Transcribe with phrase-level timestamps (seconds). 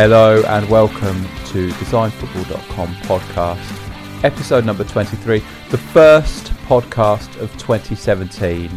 [0.00, 8.68] Hello and welcome to designfootball.com podcast, episode number 23, the first podcast of 2017.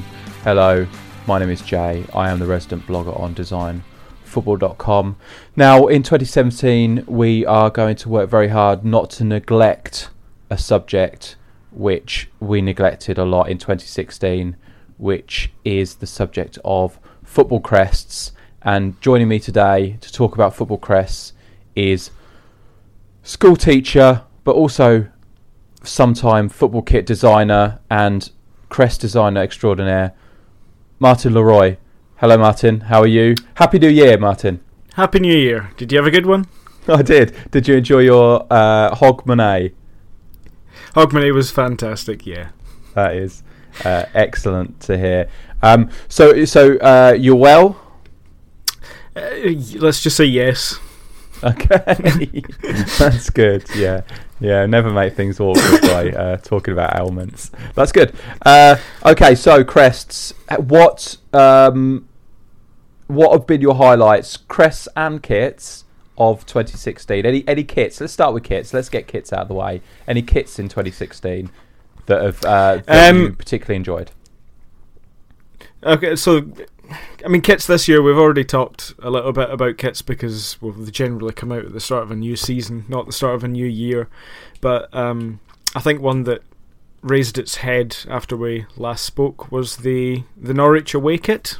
[0.43, 0.87] Hello,
[1.27, 2.03] my name is Jay.
[2.15, 5.15] I am the resident blogger on designfootball.com.
[5.55, 10.09] Now, in 2017, we are going to work very hard not to neglect
[10.49, 11.35] a subject
[11.71, 14.57] which we neglected a lot in 2016,
[14.97, 18.31] which is the subject of football crests.
[18.63, 21.33] And joining me today to talk about football crests
[21.75, 22.11] is
[23.23, 25.07] school teacher, but also
[25.83, 28.29] sometime football kit designer and
[28.69, 30.13] crest designer extraordinaire,
[30.99, 31.77] Martin Le Roy.
[32.17, 32.81] Hello, Martin.
[32.81, 33.33] How are you?
[33.55, 34.59] Happy New Year, Martin.
[34.93, 35.71] Happy New Year.
[35.75, 36.45] Did you have a good one?
[36.87, 37.35] I did.
[37.49, 39.73] Did you enjoy your uh, Hogmanay?
[40.93, 42.49] Hogmanay was fantastic, yeah.
[42.93, 43.41] That is
[43.83, 45.29] uh, excellent to hear.
[45.63, 47.90] Um, so, so uh, you're well?
[49.15, 49.29] Uh,
[49.79, 50.79] let's just say yes.
[51.43, 51.77] Okay,
[52.99, 53.65] that's good.
[53.75, 54.01] Yeah,
[54.39, 54.65] yeah.
[54.67, 57.51] Never make things awkward by uh, talking about ailments.
[57.73, 58.13] That's good.
[58.45, 60.33] Uh, okay, so crests.
[60.57, 62.07] What um,
[63.07, 65.83] what have been your highlights, crests and kits
[66.17, 67.25] of 2016?
[67.25, 67.99] Any any kits?
[67.99, 68.73] Let's start with kits.
[68.73, 69.81] Let's get kits out of the way.
[70.07, 71.49] Any kits in 2016
[72.05, 74.11] that have uh, that Um, you particularly enjoyed?
[75.83, 76.45] Okay, so
[77.23, 78.01] I mean, kits this year.
[78.01, 81.73] We've already talked a little bit about kits because well, they generally come out at
[81.73, 84.09] the start of a new season, not the start of a new year.
[84.59, 85.39] But um,
[85.75, 86.41] I think one that
[87.01, 91.57] raised its head after we last spoke was the the Norwich away kit.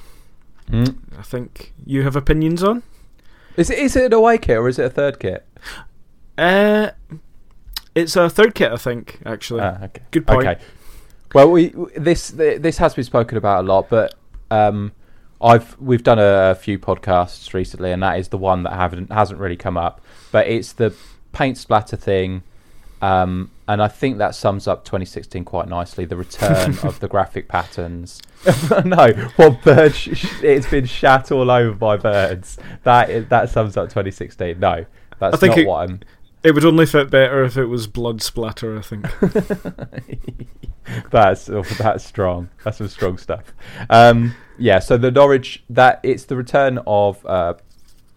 [0.69, 0.97] Mm.
[1.17, 2.83] I think you have opinions on.
[3.57, 5.45] Is it is it an away kit or is it a third kit?
[6.37, 6.91] Uh,
[7.93, 9.19] it's a third kit, I think.
[9.25, 10.01] Actually, Ah, okay.
[10.11, 10.47] Good point.
[10.47, 10.61] Okay.
[11.33, 14.15] Well, we this this has been spoken about a lot, but
[14.49, 14.91] um,
[15.41, 19.39] I've we've done a, few podcasts recently, and that is the one that haven't hasn't
[19.39, 20.01] really come up.
[20.31, 20.93] But it's the
[21.33, 22.43] paint splatter thing,
[23.01, 26.05] um, and I think that sums up 2016 quite nicely.
[26.05, 28.21] The return of the graphic patterns.
[28.85, 29.95] no, what bird?
[29.95, 32.57] Sh- sh- it's been shat all over by birds.
[32.83, 34.59] That is, that sums up 2016.
[34.59, 34.85] No,
[35.19, 35.99] that's not it- what I'm.
[36.43, 38.77] It would only fit better if it was blood splatter.
[38.77, 39.05] I think.
[41.11, 42.49] that's oh, that's strong.
[42.63, 43.53] That's some strong stuff.
[43.89, 44.79] Um, yeah.
[44.79, 47.55] So the Norwich that it's the return of uh,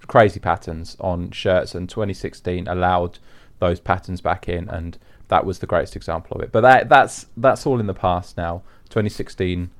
[0.07, 3.19] crazy patterns on shirts, and 2016 allowed
[3.59, 4.99] those patterns back in, and
[5.29, 6.53] that was the greatest example of it.
[6.53, 8.63] But that that's that's all in the past now.
[8.91, 9.71] 2016,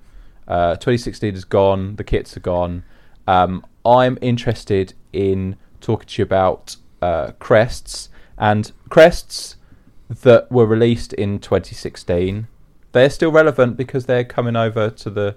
[0.49, 1.97] uh, 2016 is gone.
[1.97, 2.85] The kits are gone.
[3.27, 8.09] Um, I'm interested in talking to you about uh, crests
[8.39, 9.57] and crests
[10.09, 12.47] that were released in 2016
[12.93, 15.37] they're still relevant because they're coming over to the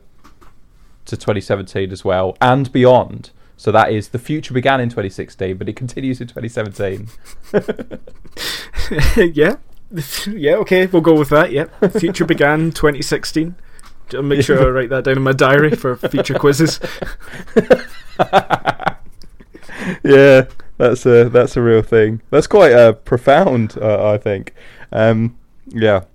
[1.05, 5.69] to 2017 as well and beyond so that is the future began in 2016 but
[5.69, 7.07] it continues in 2017
[9.33, 9.55] yeah,
[10.27, 10.55] yeah.
[10.55, 11.51] Okay, we'll go with that.
[11.51, 13.55] Yeah, future began 2016.
[14.13, 16.79] I'll make sure I write that down in my diary for future quizzes.
[20.03, 20.45] yeah
[20.77, 22.21] that's a that's a real thing.
[22.29, 24.53] That's quite uh, profound uh, i think.
[24.91, 26.05] Um, yeah.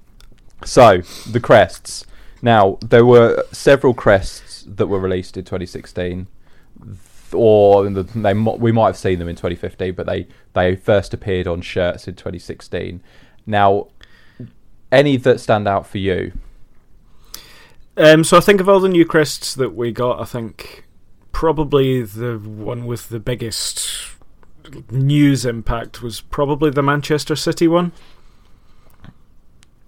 [0.64, 2.06] So the crests.
[2.40, 6.26] Now there were several crests that were released in 2016
[7.32, 11.46] or the, they we might have seen them in 2015 but they they first appeared
[11.46, 13.00] on shirts in 2016
[13.46, 13.88] now
[14.92, 16.32] any that stand out for you?
[17.96, 20.84] Um, so I think of all the new crests that we got, I think
[21.32, 24.11] probably the one with the biggest
[24.90, 27.92] news impact was probably the Manchester City one.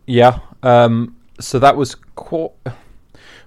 [0.07, 0.41] Yeah.
[0.63, 2.53] Um, so that was quite.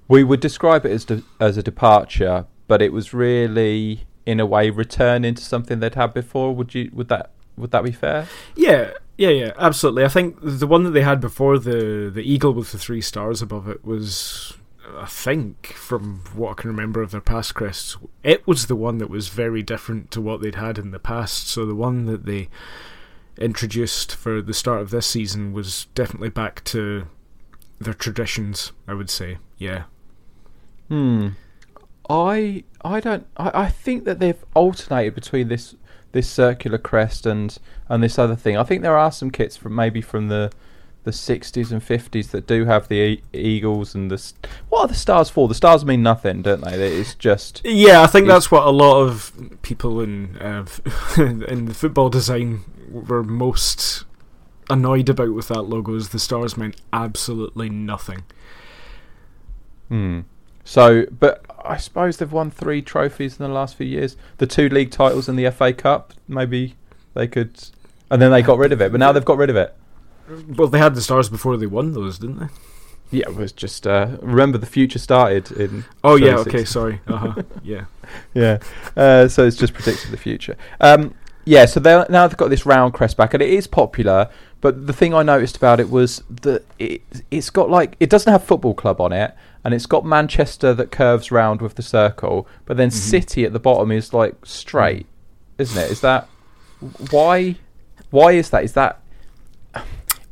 [0.07, 4.45] we would describe it as de- as a departure, but it was really in a
[4.45, 6.53] way returning to something they'd had before.
[6.55, 8.27] Would you would that would that be fair?
[8.55, 10.03] Yeah, yeah, yeah, absolutely.
[10.03, 13.41] I think the one that they had before the the eagle with the three stars
[13.41, 14.53] above it was
[14.95, 18.97] I think, from what I can remember of their past crests, it was the one
[18.99, 21.47] that was very different to what they'd had in the past.
[21.47, 22.49] So the one that they
[23.37, 27.07] introduced for the start of this season was definitely back to
[27.79, 28.71] their traditions.
[28.87, 29.83] I would say, yeah.
[30.87, 31.29] Hmm.
[32.09, 33.27] I I don't.
[33.35, 35.75] I, I think that they've alternated between this
[36.13, 37.57] this circular crest and
[37.89, 38.57] and this other thing.
[38.57, 40.51] I think there are some kits from maybe from the
[41.07, 44.33] the 60s and 50s that do have the e- eagles and the
[44.67, 45.47] what are the stars for?
[45.47, 46.73] The stars mean nothing, don't they?
[46.75, 48.03] It's just yeah.
[48.03, 49.31] I think that's what a lot of
[49.61, 50.65] people in uh,
[51.17, 54.03] in the football design were most
[54.69, 55.95] annoyed about with that logo.
[55.95, 58.25] Is the stars meant absolutely nothing.
[59.87, 60.21] Hmm.
[60.65, 64.17] So, but I suppose they've won three trophies in the last few years.
[64.39, 66.13] The two league titles and the FA Cup.
[66.27, 66.75] Maybe
[67.13, 67.57] they could,
[68.11, 68.91] and then they got rid of it.
[68.91, 69.73] But now they've got rid of it.
[70.29, 72.47] Well, they had the stars before they won those, didn't they?
[73.09, 75.85] Yeah, it was just uh, remember the future started in.
[76.03, 76.99] Oh yeah, okay, sorry.
[77.07, 77.41] Uh-huh.
[77.63, 77.85] yeah,
[78.33, 78.59] yeah.
[78.97, 80.57] Uh, so it's just predicting the future.
[80.81, 81.13] Um,
[81.45, 84.29] yeah, so they now they've got this round crest back, and it is popular.
[84.59, 87.01] But the thing I noticed about it was that it
[87.31, 89.33] it's got like it doesn't have football club on it,
[89.63, 92.97] and it's got Manchester that curves round with the circle, but then mm-hmm.
[92.97, 95.05] City at the bottom is like straight,
[95.57, 95.89] isn't it?
[95.89, 96.27] Is that
[97.11, 97.55] why?
[98.09, 98.65] Why is that?
[98.65, 98.99] Is that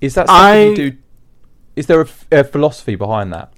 [0.06, 0.98] is that something I, you do?
[1.75, 3.52] Is there a, a philosophy behind that?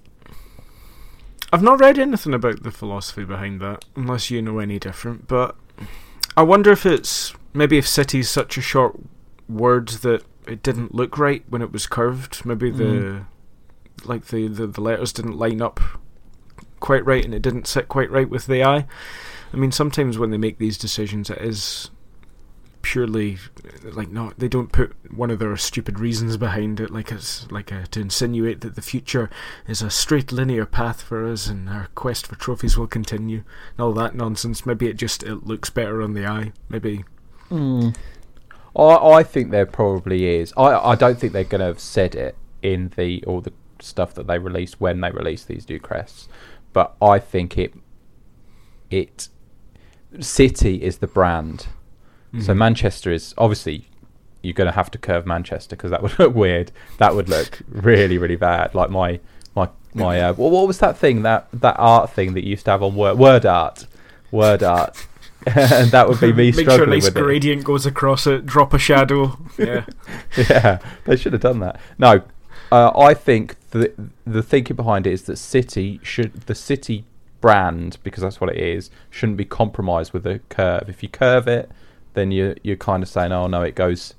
[1.53, 5.27] I've not read anything about the philosophy behind that, unless you know any different.
[5.27, 5.55] But
[6.35, 8.99] I wonder if it's maybe if city is such a short
[9.47, 12.45] word that it didn't look right when it was curved.
[12.45, 13.25] Maybe the mm.
[14.05, 15.79] like the, the the letters didn't line up
[16.79, 18.85] quite right, and it didn't sit quite right with the eye.
[19.53, 21.89] I mean, sometimes when they make these decisions, it is
[22.87, 23.37] purely
[23.83, 26.89] like not they don't put one of their stupid reasons behind it.
[26.89, 29.29] Like it's like a, to insinuate that the future
[29.67, 33.43] is a straight linear path for us and our quest for trophies will continue.
[33.71, 34.65] And all that nonsense.
[34.65, 36.53] Maybe it just it looks better on the eye.
[36.69, 37.03] Maybe.
[37.51, 37.93] Mm.
[38.73, 40.53] I, I think there probably is.
[40.55, 44.13] I, I don't think they're going to have said it in the all the stuff
[44.13, 46.29] that they released when they released these new crests.
[46.71, 47.73] But I think it
[48.89, 49.27] it
[50.21, 51.67] City is the brand
[52.37, 52.45] Mm-hmm.
[52.45, 53.87] So Manchester is obviously
[54.41, 56.71] you're going to have to curve Manchester because that would look weird.
[56.99, 58.75] That would look really really bad.
[58.75, 59.19] Like my
[59.55, 62.65] my my uh, what, what was that thing that that art thing that you used
[62.65, 63.87] to have on word word art
[64.31, 65.05] word art.
[65.45, 67.65] and that would be me Make struggling sure a nice with gradient it.
[67.65, 68.45] goes across it.
[68.45, 69.37] Drop a shadow.
[69.57, 69.85] Yeah,
[70.37, 70.79] yeah.
[71.05, 71.79] They should have done that.
[71.97, 72.21] No,
[72.71, 73.91] uh, I think the
[74.25, 77.05] the thinking behind it is that City should the City
[77.41, 80.89] brand because that's what it is shouldn't be compromised with a curve.
[80.89, 81.71] If you curve it,
[82.17, 84.13] then you you're kind of saying, oh no, it goes.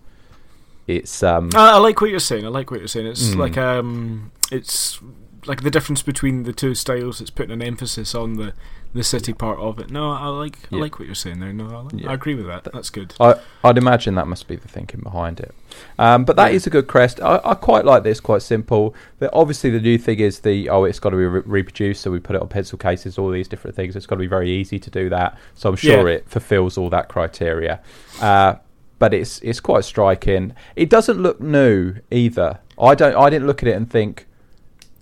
[0.87, 1.51] It's um.
[1.55, 2.47] I, I like what you're saying.
[2.47, 3.07] I like what you're saying.
[3.07, 3.37] It's mm.
[3.37, 5.01] like um, it's
[5.45, 7.21] like the difference between the two styles.
[7.21, 8.55] It's putting an emphasis on the
[8.95, 9.91] the city part of it.
[9.91, 10.79] No, I like yeah.
[10.79, 11.53] I like what you're saying there.
[11.53, 12.11] No, I, like, yeah.
[12.11, 12.65] I, agree with that.
[12.73, 13.15] That's good.
[13.21, 15.55] I I'd imagine that must be the thinking behind it.
[15.99, 16.57] Um, but that yeah.
[16.57, 17.21] is a good crest.
[17.21, 18.21] I, I quite like this.
[18.21, 18.95] Quite simple.
[19.19, 22.03] But obviously the new thing is the oh it's got to be re- reproduced.
[22.03, 23.19] So we put it on pencil cases.
[23.19, 23.95] All these different things.
[23.95, 25.39] It's got to be very easy to do that.
[25.55, 27.81] So I'm sure it fulfills all that criteria.
[28.21, 28.57] Uh,
[28.99, 30.55] but it's it's quite striking.
[30.77, 32.61] It doesn't look new either.
[32.81, 33.15] I don't.
[33.15, 34.27] I didn't look at it and think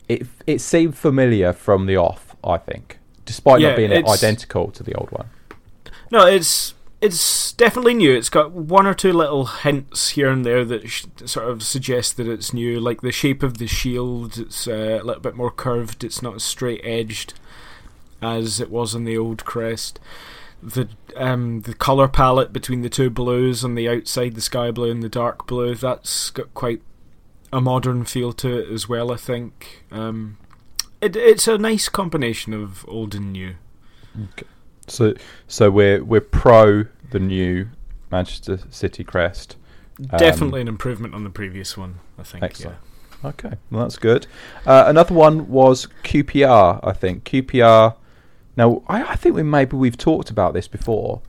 [0.08, 0.26] it.
[0.46, 2.36] It seemed familiar from the off.
[2.44, 2.95] I think
[3.26, 5.28] despite yeah, not being identical to the old one.
[6.10, 8.14] No, it's it's definitely new.
[8.14, 12.16] It's got one or two little hints here and there that sh- sort of suggest
[12.16, 14.38] that it's new, like the shape of the shield.
[14.38, 16.04] It's uh, a little bit more curved.
[16.04, 17.34] It's not as straight edged
[18.22, 20.00] as it was on the old crest.
[20.62, 24.90] The um, the color palette between the two blues on the outside, the sky blue
[24.90, 26.80] and the dark blue, that's got quite
[27.52, 29.12] a modern feel to it as well.
[29.12, 29.84] I think.
[29.90, 30.38] Um,
[31.00, 33.56] it, it's a nice combination of old and new.
[34.32, 34.46] Okay.
[34.86, 35.14] So,
[35.48, 37.68] so we're we're pro the new
[38.10, 39.56] Manchester City crest.
[39.98, 42.00] Um, Definitely an improvement on the previous one.
[42.18, 42.44] I think.
[42.44, 42.76] Excellent.
[42.76, 43.28] Yeah.
[43.30, 44.26] Okay, well that's good.
[44.66, 46.80] Uh, another one was QPR.
[46.82, 47.96] I think QPR.
[48.56, 51.22] Now I, I think we maybe we've talked about this before,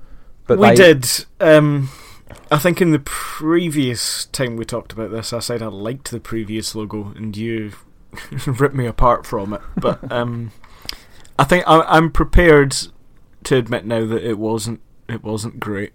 [0.46, 1.08] but we did.
[1.40, 1.90] Um,
[2.52, 6.20] I think in the previous time we talked about this, I said I liked the
[6.20, 7.72] previous logo, and you
[8.48, 9.62] rip me apart from it.
[9.76, 10.52] But um,
[11.40, 12.76] I think I, am prepared
[13.44, 15.94] to admit now that it wasn't it wasn't great.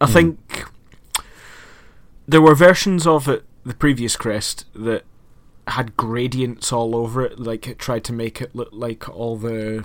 [0.00, 0.12] I mm.
[0.12, 0.64] think
[2.26, 5.04] there were versions of it, the previous crest, that
[5.68, 7.38] had gradients all over it.
[7.38, 9.84] Like it tried to make it look like all the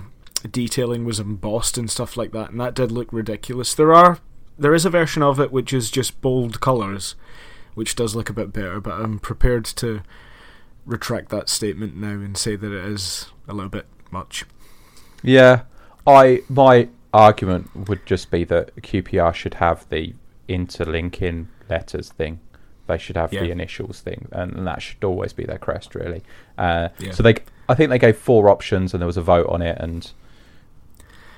[0.50, 3.74] detailing was embossed and stuff like that, and that did look ridiculous.
[3.74, 4.18] There are
[4.58, 7.14] there is a version of it which is just bold colours,
[7.74, 8.80] which does look a bit better.
[8.80, 10.02] But I'm prepared to
[10.90, 14.44] retract that statement now and say that it is a little bit much.
[15.22, 15.62] Yeah,
[16.06, 20.14] I my argument would just be that QPR should have the
[20.48, 22.40] interlinking letters thing.
[22.86, 23.42] They should have Yeah.
[23.42, 26.22] the initials thing, and, that should always be their crest, really.
[26.58, 27.12] Uh, Yeah.
[27.12, 27.36] So they,
[27.68, 30.10] I think they gave four options, and there was a vote on it, and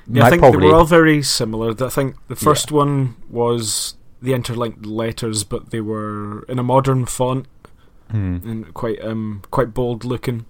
[0.07, 1.75] Yeah, I think probably they were all very similar.
[1.85, 7.05] I think the first one was the interlinked letters, but they were in a modern
[7.05, 7.47] font
[8.13, 8.37] Hmm.
[8.45, 10.45] and quite um quite bold looking.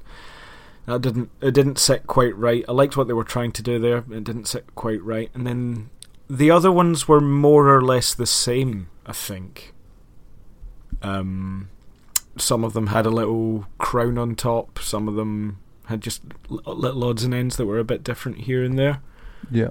[0.86, 2.64] That didn't it didn't sit quite right.
[2.68, 3.98] I liked what they were trying to do there.
[4.10, 5.30] It didn't sit quite right.
[5.32, 5.88] And then
[6.28, 8.88] the other ones were more or less the same.
[9.06, 9.72] I think.
[11.02, 11.68] Um,
[12.36, 14.78] some of them had a little crown on top.
[14.78, 18.62] Some of them had just little odds and ends that were a bit different here
[18.64, 19.02] and there.
[19.50, 19.70] yeah,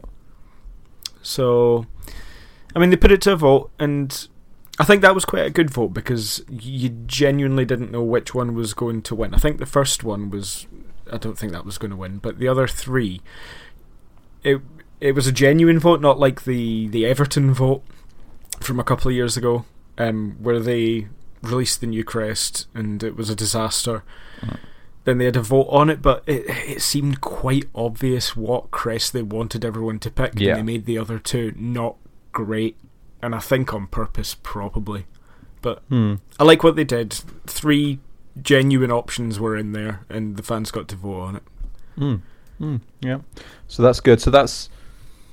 [1.21, 1.85] So,
[2.75, 4.27] I mean, they put it to a vote, and
[4.79, 8.55] I think that was quite a good vote because you genuinely didn't know which one
[8.55, 9.33] was going to win.
[9.33, 10.65] I think the first one was,
[11.11, 13.21] I don't think that was going to win, but the other three,
[14.43, 14.61] it
[14.99, 17.83] it was a genuine vote, not like the the Everton vote
[18.59, 19.65] from a couple of years ago,
[19.97, 21.07] um, where they
[21.41, 24.03] released the new crest and it was a disaster.
[25.03, 29.13] Then they had a vote on it, but it it seemed quite obvious what crest
[29.13, 30.51] they wanted everyone to pick, Yeah.
[30.51, 31.95] and they made the other two not
[32.31, 32.77] great,
[33.21, 35.05] and I think on purpose probably.
[35.61, 36.15] But Hmm.
[36.39, 37.13] I like what they did.
[37.47, 37.99] Three
[38.41, 41.43] genuine options were in there, and the fans got to vote on it.
[41.99, 42.21] Mm.
[42.59, 42.81] Mm.
[43.01, 43.19] Yeah.
[43.67, 44.21] So that's good.
[44.21, 44.69] So that's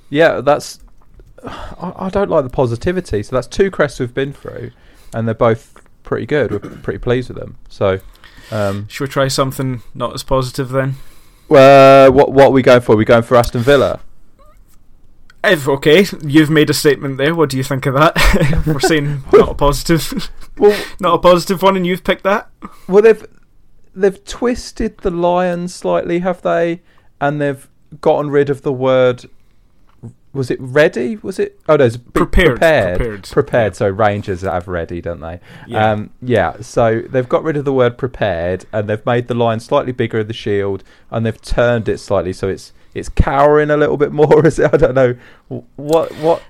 [0.09, 0.79] yeah, that's
[1.43, 3.23] I, I don't like the positivity.
[3.23, 4.71] So that's two crests we've been through,
[5.13, 6.51] and they're both pretty good.
[6.51, 7.57] We're pretty pleased with them.
[7.69, 7.99] So,
[8.51, 10.95] um, Should we try something not as positive then?
[11.49, 12.93] uh, what what are we going for?
[12.93, 13.99] Are we going for Aston Villa?
[15.43, 17.33] If okay, you've made a statement there.
[17.33, 18.63] What do you think of that?
[18.67, 22.49] We're saying not a positive, Well, not a positive one, and you've picked that.
[22.87, 23.25] well they've
[23.95, 26.81] they've twisted the lion slightly, have they?
[27.21, 27.67] And they've
[28.01, 29.25] gotten rid of the word.
[30.31, 31.15] Was it ready?
[31.15, 31.59] Was it?
[31.67, 32.97] Oh no, it's Prepared, Prepared.
[32.97, 33.23] prepared.
[33.23, 33.75] Prepared.
[33.75, 35.39] So Rangers have ready, don't they?
[35.67, 35.91] Yeah.
[35.91, 36.57] Um, yeah.
[36.61, 40.19] So they've got rid of the word prepared, and they've made the lion slightly bigger
[40.19, 44.11] in the shield, and they've turned it slightly so it's it's cowering a little bit
[44.11, 44.45] more.
[44.45, 44.73] Is it?
[44.73, 45.15] I don't know.
[45.75, 46.43] What what?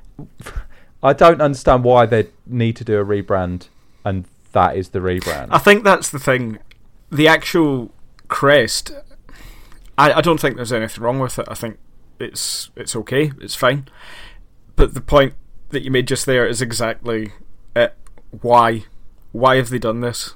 [1.01, 3.69] I don't understand why they need to do a rebrand,
[4.03, 5.47] and that is the rebrand.
[5.51, 6.59] I think that's the thing.
[7.09, 7.91] The actual
[8.27, 8.91] crest,
[9.97, 11.47] I, I don't think there's anything wrong with it.
[11.49, 11.79] I think
[12.19, 13.31] it's it's okay.
[13.39, 13.87] It's fine.
[14.75, 15.33] But the point
[15.69, 17.33] that you made just there is exactly
[17.75, 17.95] it.
[18.41, 18.83] Why?
[19.31, 20.35] Why have they done this?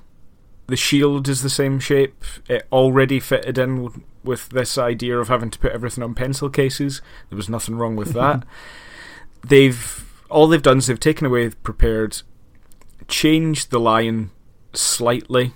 [0.68, 2.24] The shield is the same shape.
[2.48, 7.02] It already fitted in with, this idea of having to put everything on pencil cases.
[7.30, 8.44] There was nothing wrong with that.
[9.46, 10.00] they've
[10.30, 12.22] all they've done is they've taken away prepared,
[13.08, 14.32] changed the lion
[14.74, 15.54] slightly.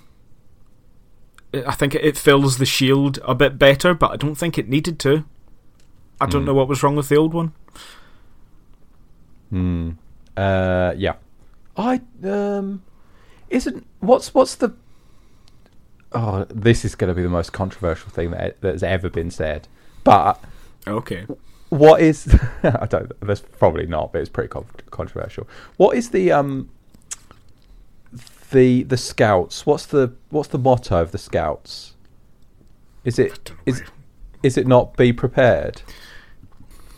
[1.66, 4.98] I think it fills the shield a bit better, but I don't think it needed
[5.00, 5.24] to.
[6.20, 6.48] I don't Hmm.
[6.48, 7.52] know what was wrong with the old one.
[9.50, 9.90] Hmm.
[10.36, 11.14] Uh, yeah.
[11.76, 12.82] I um,
[13.50, 14.74] isn't what's what's the.
[16.12, 19.68] Oh, this is going to be the most controversial thing that that's ever been said.
[20.04, 20.42] But
[20.86, 21.26] Okay.
[21.68, 22.34] what is?
[22.62, 23.12] I don't.
[23.20, 25.46] That's probably not, but it's pretty con- controversial.
[25.76, 26.70] What is the um?
[28.50, 29.66] The the scouts.
[29.66, 31.94] What's the what's the motto of the scouts?
[33.04, 33.82] Is it is
[34.42, 35.82] is it not be prepared?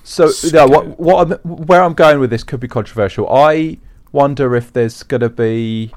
[0.05, 3.29] So no, what what I'm, where I'm going with this could be controversial.
[3.29, 3.79] I
[4.12, 5.93] wonder if there's going to be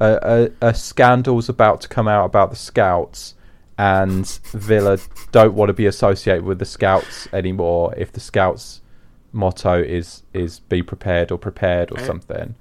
[0.00, 3.34] a, a, a scandal's about to come out about the Scouts,
[3.76, 4.98] and Villa
[5.32, 7.94] don't want to be associated with the Scouts anymore.
[7.96, 8.80] If the Scouts
[9.32, 12.54] motto is is be prepared or prepared or Eh, something.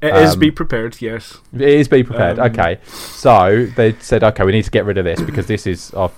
[0.00, 1.38] It is Um, be prepared, yes.
[1.52, 2.38] It is be prepared.
[2.38, 5.64] Um, okay, so they said, okay, we need to get rid of this because this
[5.66, 6.10] is our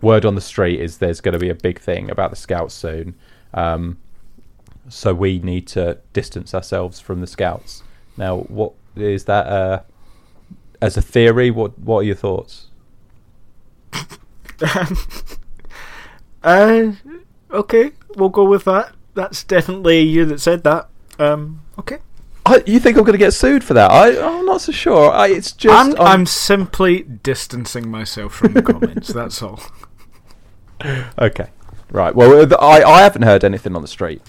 [0.00, 2.74] word on the street is there's going to be a big thing about the scouts
[2.74, 3.14] soon.
[3.54, 3.98] Um,
[4.88, 7.82] so we need to distance ourselves from the scouts.
[8.16, 9.46] Now, what is that?
[9.46, 9.82] Uh,
[10.80, 12.66] as a theory, what what are your thoughts?
[16.40, 16.92] Uh,
[17.50, 18.94] okay, we'll go with that.
[19.14, 20.88] That's definitely you that said that.
[21.18, 21.98] Um, okay.
[22.46, 23.90] I, you think I'm going to get sued for that?
[23.90, 25.10] I, I'm not so sure.
[25.10, 29.60] I, it's just I'm, I'm simply distancing myself from the comments, that's all.
[31.18, 31.48] Okay,
[31.90, 32.14] right.
[32.14, 34.22] Well, I, I haven't heard anything on the street.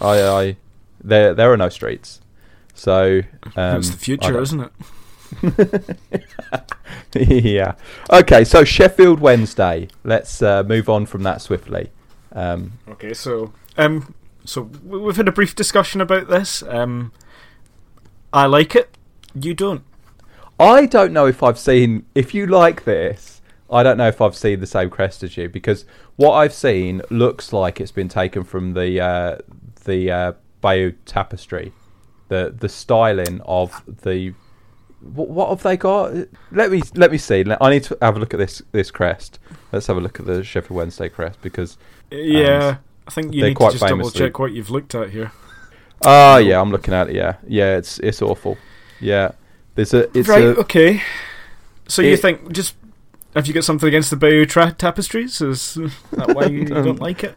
[0.00, 0.56] I, I
[1.02, 2.20] there there are no streets.
[2.76, 3.22] So
[3.56, 4.72] um, it's the future, isn't it?
[7.44, 7.74] yeah.
[8.10, 8.44] Okay.
[8.44, 9.88] So Sheffield Wednesday.
[10.04, 11.90] Let's uh, move on from that swiftly.
[12.32, 14.14] Um, Okay, so um,
[14.44, 16.62] so we've had a brief discussion about this.
[16.62, 17.12] Um,
[18.32, 18.96] I like it.
[19.34, 19.82] You don't.
[20.60, 22.04] I don't know if I've seen.
[22.14, 23.40] If you like this,
[23.70, 25.84] I don't know if I've seen the same crest as you because
[26.16, 29.38] what I've seen looks like it's been taken from the uh,
[29.84, 31.72] the uh, Bayeux tapestry,
[32.28, 34.34] the the styling of the.
[35.00, 36.12] What, what have they got?
[36.50, 37.44] Let me let me see.
[37.60, 39.38] I need to have a look at this this crest.
[39.72, 41.76] Let's have a look at the Sheffield Wednesday crest because
[42.10, 45.30] Yeah, um, I think you need to just double check what you've looked at here.
[46.04, 47.14] oh yeah, I'm looking at it.
[47.14, 48.56] Yeah, yeah, it's it's awful.
[49.00, 49.32] Yeah,
[49.74, 51.02] there's a it's right, a okay.
[51.88, 52.74] So you think just
[53.34, 55.40] have you got something against the Bayeux tra- tapestries?
[55.40, 55.74] Is
[56.12, 57.36] that why you don't like it?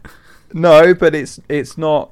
[0.52, 2.10] No, but it's it's not.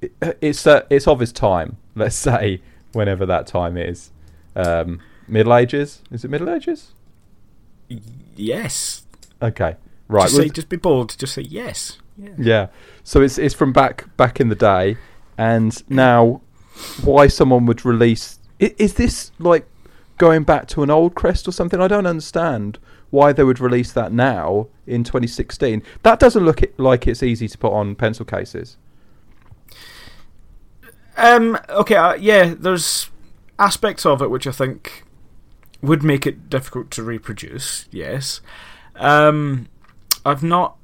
[0.00, 1.76] it- It's uh, it's of its time.
[1.94, 2.60] Let's say
[2.92, 4.10] whenever that time is.
[4.56, 6.02] Um, Middle Ages?
[6.10, 6.92] Is it Middle Ages?
[8.36, 9.04] Yes.
[9.40, 9.76] Okay,
[10.08, 10.22] right.
[10.24, 11.16] Just, say, just be bold.
[11.18, 11.98] Just say yes.
[12.16, 12.28] Yeah.
[12.38, 12.66] yeah.
[13.04, 14.96] So it's it's from back back in the day,
[15.36, 16.40] and now
[17.02, 19.66] why someone would release i- is this like
[20.18, 21.80] going back to an old crest or something?
[21.80, 22.78] I don't understand
[23.10, 25.82] why they would release that now in 2016.
[26.02, 28.76] That doesn't look like it's easy to put on pencil cases.
[31.16, 31.58] Um.
[31.68, 31.96] Okay.
[31.96, 32.54] Uh, yeah.
[32.58, 33.10] There's
[33.58, 35.04] aspects of it which I think
[35.80, 37.86] would make it difficult to reproduce.
[37.90, 38.40] Yes.
[38.96, 39.68] Um.
[40.24, 40.76] I've not.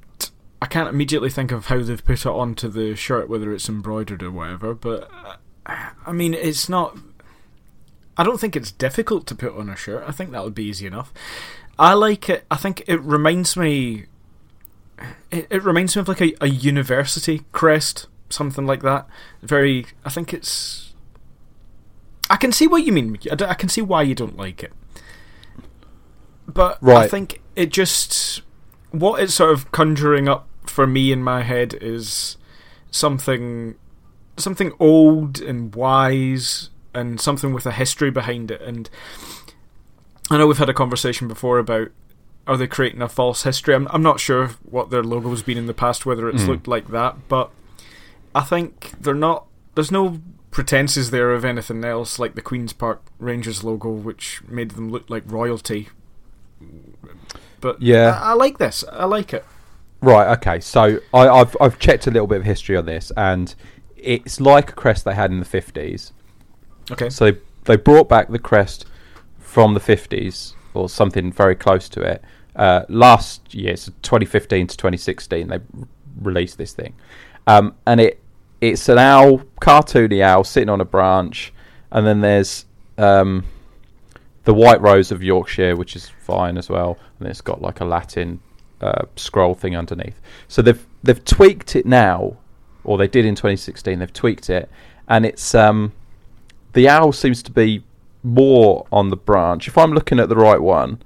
[0.61, 4.21] I can't immediately think of how they've put it onto the shirt, whether it's embroidered
[4.21, 4.73] or whatever.
[4.73, 5.35] But uh,
[6.05, 6.97] I mean, it's not.
[8.17, 10.03] I don't think it's difficult to put on a shirt.
[10.05, 11.13] I think that would be easy enough.
[11.77, 12.43] I like it.
[12.51, 14.07] I think it reminds me.
[15.31, 19.07] It, it reminds me of like a, a university crest, something like that.
[19.41, 19.85] Very.
[20.05, 20.93] I think it's.
[22.29, 23.17] I can see what you mean.
[23.31, 24.71] I, can see why you don't like it.
[26.47, 28.41] But I think it just.
[28.91, 32.37] What it's sort of conjuring up for me in my head is
[32.91, 33.75] something.
[34.37, 38.61] Something old and wise and something with a history behind it.
[38.61, 38.89] And
[40.31, 41.89] I know we've had a conversation before about
[42.47, 43.75] are they creating a false history?
[43.75, 46.47] I'm, I'm not sure what their logo's been in the past, whether it's Mm.
[46.47, 47.51] looked like that, but
[48.35, 49.45] I think they're not.
[49.75, 50.21] There's no
[50.51, 55.09] pretenses there of anything else like the Queen's Park Rangers logo, which made them look
[55.09, 55.89] like royalty.
[57.61, 58.19] But Yeah.
[58.21, 58.83] I, I like this.
[58.91, 59.45] I like it.
[60.01, 60.31] Right.
[60.37, 60.59] Okay.
[60.59, 63.53] So I, I've I've checked a little bit of history on this, and
[63.97, 66.13] it's like a crest they had in the fifties.
[66.91, 67.09] Okay.
[67.09, 68.85] So they, they brought back the crest
[69.39, 72.23] from the fifties or something very close to it.
[72.55, 75.59] Uh, last year, so 2015 to 2016, they
[76.21, 76.93] released this thing,
[77.49, 78.19] um, and it
[78.61, 81.51] it's an owl, cartoony owl sitting on a branch,
[81.91, 82.65] and then there's
[82.99, 83.43] um,
[84.43, 87.85] the white rose of Yorkshire, which is fine as well, and it's got like a
[87.85, 88.39] Latin
[88.81, 90.21] uh, scroll thing underneath.
[90.47, 92.37] So they've they've tweaked it now,
[92.83, 93.97] or they did in 2016.
[93.97, 94.69] They've tweaked it,
[95.07, 95.91] and it's um,
[96.73, 97.83] the owl seems to be
[98.21, 99.67] more on the branch.
[99.67, 101.01] If I'm looking at the right one,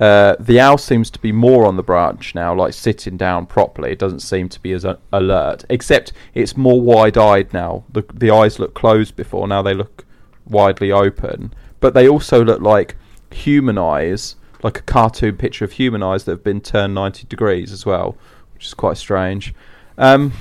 [0.00, 3.92] uh, the owl seems to be more on the branch now, like sitting down properly.
[3.92, 7.84] It doesn't seem to be as alert, except it's more wide-eyed now.
[7.92, 10.06] The the eyes look closed before, now they look
[10.46, 11.52] widely open.
[11.80, 12.96] But they also look like
[13.30, 17.70] human eyes, like a cartoon picture of human eyes that have been turned 90 degrees
[17.70, 18.16] as well,
[18.54, 19.54] which is quite strange.
[19.98, 20.32] Um,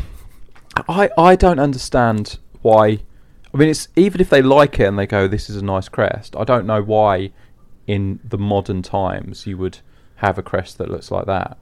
[0.88, 3.00] I I don't understand why.
[3.54, 5.89] I mean, it's even if they like it and they go, "This is a nice
[5.89, 7.32] crest." I don't know why,
[7.89, 9.80] in the modern times, you would
[10.17, 11.58] have a crest that looks like that.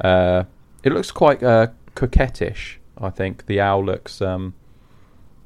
[0.00, 0.44] Uh,
[0.84, 1.66] it looks quite uh,
[1.96, 2.76] coquettish.
[2.96, 4.22] I think the owl looks.
[4.22, 4.54] Um,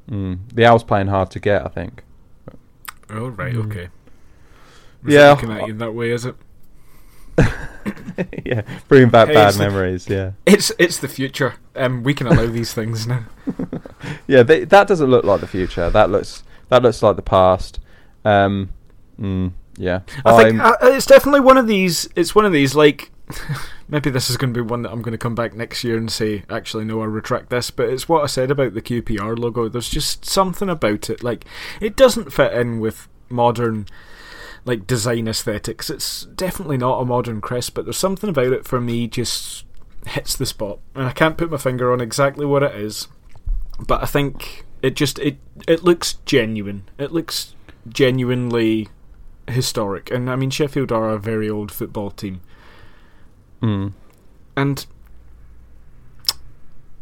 [0.09, 1.65] mm, the owl's playing hard to get.
[1.65, 2.03] I think.
[3.09, 3.53] Oh right.
[3.55, 3.65] Mm.
[3.65, 3.89] Okay.
[5.03, 5.31] Was Yeah.
[5.31, 6.35] looking at you in that way, is it?
[8.45, 10.07] yeah, bringing back Hey, bad it's the- memories.
[10.07, 11.55] Yeah, It's it's the future.
[11.75, 13.25] Um, we can allow these things now.
[14.27, 14.43] yeah.
[14.43, 15.89] They, that doesn't look like the future.
[15.89, 17.79] That looks that looks like the past.
[18.23, 18.69] Um,
[19.19, 22.07] mm, yeah, I think I'm- uh, it's definitely one of these.
[22.15, 23.11] It's one of these like
[23.87, 25.97] maybe this is going to be one that I'm going to come back next year
[25.97, 27.71] and say actually no, I retract this.
[27.71, 29.67] But it's what I said about the QPR logo.
[29.69, 31.23] There's just something about it.
[31.23, 31.45] Like
[31.81, 33.87] it doesn't fit in with modern
[34.65, 35.89] like design aesthetics.
[35.89, 39.65] It's definitely not a modern crest, but there's something about it for me just
[40.05, 43.07] hits the spot, and I can't put my finger on exactly what it is.
[43.87, 46.83] But I think it just it it looks genuine.
[46.97, 47.55] It looks
[47.89, 48.89] genuinely
[49.47, 52.41] historic, and I mean Sheffield are a very old football team,
[53.61, 53.93] mm.
[54.55, 54.85] and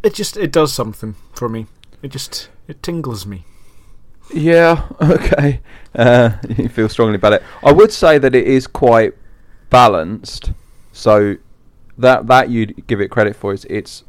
[0.04, 1.68] it just it does something for me.
[2.02, 3.46] It just it tingles me.
[4.34, 5.60] Yeah, okay.
[5.96, 7.44] Uh, you feel strongly about it.
[7.64, 9.14] I would say that it is quite
[9.70, 10.52] balanced.
[10.94, 11.38] So
[11.98, 14.04] that that you'd give it credit for is it's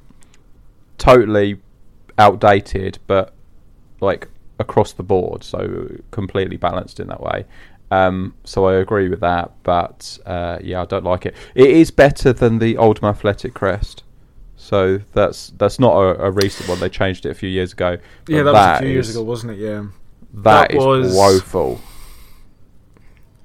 [0.99, 1.61] totally
[2.19, 3.35] outdated, but
[4.01, 7.45] like across the board, so completely balanced in that way.
[7.93, 11.35] Um, so I agree with that, but uh, yeah, I don't like it.
[11.55, 14.03] It is better than the Oldham Athletic crest.
[14.57, 16.79] So that's that's not a, a recent one.
[16.81, 17.99] They changed it a few years ago.
[18.29, 19.59] Yeah, that, was a few years ago, wasn't it?
[19.59, 19.87] Yeah.
[20.35, 21.81] that That is was- woeful.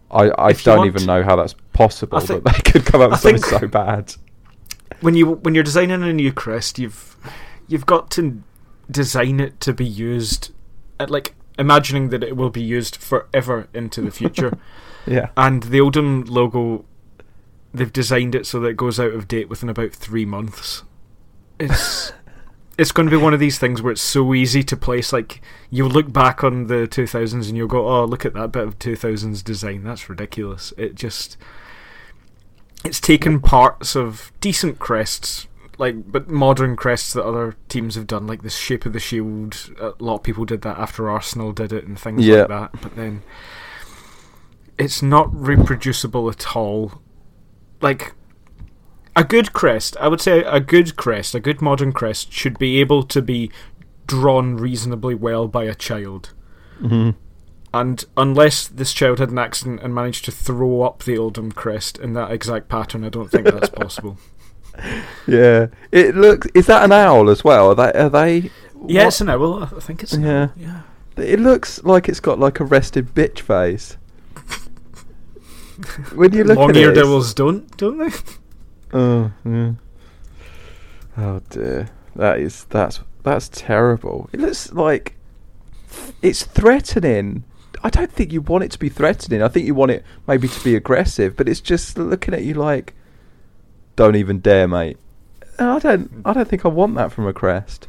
[0.09, 3.11] I, I If don't even know how that's possible think- that they could come up
[3.11, 4.13] with something so bad.
[5.01, 7.17] When you when you're designing a new crest, you've
[7.67, 8.41] you've got to
[8.89, 10.51] design it to be used
[10.99, 14.57] at like imagining that it will be used forever into the future.
[15.09, 15.29] Yeah.
[15.37, 16.83] and the Oldham logo,
[17.73, 20.83] they've designed it so that it goes out of date within about three months.
[21.57, 22.11] It's
[22.77, 25.13] it's going to be one of these things where it's so easy to place.
[25.13, 28.67] Like you'll look back on the 2000s and you'll go, "Oh, look at that bit
[28.67, 29.83] of 2000s design.
[29.85, 31.37] That's ridiculous." It just
[32.83, 35.47] it's taken parts of decent crests.
[35.79, 39.71] Like, but modern crests that other teams have done, like the shape of the shield.
[39.79, 42.39] A lot of people did that after Arsenal did it and things Yeah.
[42.39, 42.81] like that.
[42.81, 43.21] But then
[44.77, 47.01] it's not reproducible at all.
[47.81, 48.13] Like
[49.15, 52.79] a good crest, I would say a good crest, a good modern crest should be
[52.79, 53.51] able to be
[54.07, 56.33] drawn reasonably well by a child.
[56.79, 57.11] hmm
[57.73, 61.99] And unless this child had an accident and managed to throw up the Oldham crest
[61.99, 64.17] in that exact pattern, I don't think that's possible.
[65.27, 65.67] Yeah.
[65.91, 66.47] It looks.
[66.53, 67.71] Is that an owl as well?
[67.71, 67.99] Are they?
[67.99, 68.51] Are they?
[68.87, 69.63] Yeah, what- it's an owl.
[69.63, 70.43] I think it's an Yeah.
[70.43, 70.51] owl.
[70.55, 70.81] Yeah.
[71.17, 73.97] It looks like it's got like a rested bitch face.
[76.15, 78.11] when you look at it, Long-eared it's- owls don't, don't they?
[78.93, 79.71] Oh, yeah.
[81.17, 84.29] Oh dear, that is that's that's terrible.
[84.31, 85.15] It looks like
[86.21, 87.43] it's threatening.
[87.83, 89.41] I don't think you want it to be threatening.
[89.43, 92.53] I think you want it maybe to be aggressive, but it's just looking at you
[92.53, 92.93] like,
[93.97, 94.95] don't even dare, mate.
[95.59, 96.21] And I don't.
[96.23, 97.87] I don't think I want that from a crest.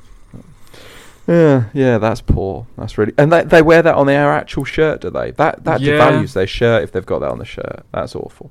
[1.29, 2.67] Yeah, yeah, that's poor.
[2.79, 5.31] That's really, and they they wear that on their actual shirt, do they?
[5.33, 5.99] That that Yeah.
[5.99, 7.85] devalues their shirt if they've got that on the shirt.
[7.93, 8.51] That's awful.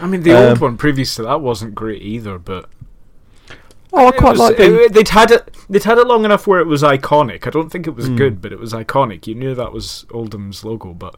[0.00, 2.66] I mean, the Um, old one previous to that wasn't great either, but
[3.94, 5.56] Oh, I quite was- like it- they'd had it.
[5.70, 7.46] They'd had it long enough where it was iconic.
[7.46, 8.18] I don't think it was Mm.
[8.18, 9.26] good, but it was iconic.
[9.26, 11.14] You knew that was Oldham's logo, but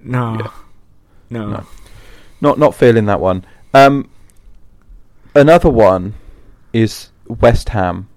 [0.00, 0.46] no, Yeah.
[1.28, 1.64] no, No.
[2.40, 3.44] Not not feeling that one.
[3.74, 4.08] Um,
[5.34, 6.14] another one
[6.72, 8.08] is West Ham.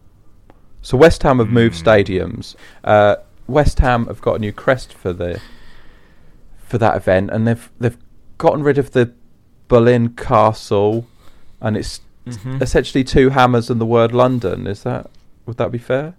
[0.82, 1.84] So West Ham have moved Mm.
[1.84, 2.56] stadiums.
[2.84, 5.40] Uh, West Ham have got a new crest for the
[6.60, 7.98] for that event, and they've they've
[8.38, 9.14] gotten rid of the
[9.68, 11.08] Boleyn Castle,
[11.62, 12.62] and it's Mhm.
[12.62, 14.68] essentially two hammers and the word London.
[14.68, 15.10] Is that
[15.46, 16.14] would that be fair?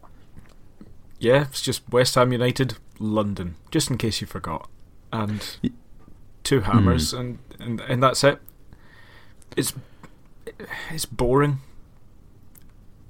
[1.19, 1.43] yeah.
[1.43, 4.69] It's just West Ham United, London, just in case you forgot,
[5.13, 5.57] and
[6.45, 6.71] two Hmm.
[6.73, 8.41] hammers, and, and and that's it.
[9.57, 9.75] It's
[10.91, 11.59] it's boring.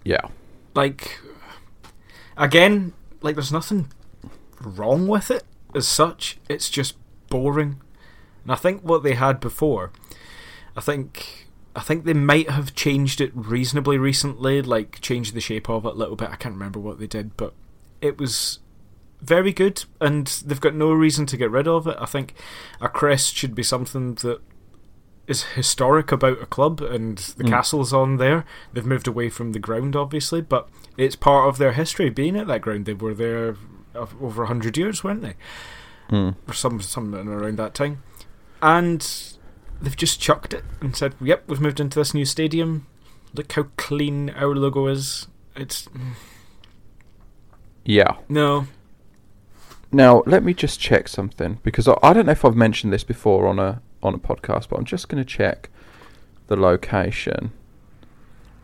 [0.05, 0.29] Yeah.
[0.75, 1.21] like
[2.37, 3.91] again like there's nothing
[4.63, 6.97] wrong with it as such it's just
[7.29, 7.81] boring
[8.43, 9.91] and i think what they had before
[10.77, 15.69] i think i think they might have changed it reasonably recently like changed the shape
[15.69, 17.53] of it a little bit i can't remember what they did but
[18.01, 18.61] it was
[19.21, 22.35] very good and they've got no reason to get rid of it i think
[22.81, 24.41] a crest should be something that
[25.29, 27.51] is historic about a club and the Mm.
[27.51, 28.45] castle's on there.
[28.73, 32.47] They've moved away from the ground, obviously, but it's part of their history being at
[32.49, 32.87] that ground.
[32.87, 33.57] They were there
[33.95, 35.35] over 100 years, weren't they?
[36.11, 36.31] Hmm.
[36.49, 38.03] Or some, something around that time.
[38.62, 39.07] And
[39.81, 42.87] they've just chucked it and said, yep, we've moved into this new stadium.
[43.35, 45.29] Look how clean our logo is.
[45.55, 45.88] It's.
[47.85, 48.17] Yeah.
[48.29, 48.67] No.
[49.93, 53.05] Now, let me just check something because I, I don't know if I've mentioned this
[53.05, 55.71] before on a on a podcast, but I'm just going to check
[56.47, 57.53] the location.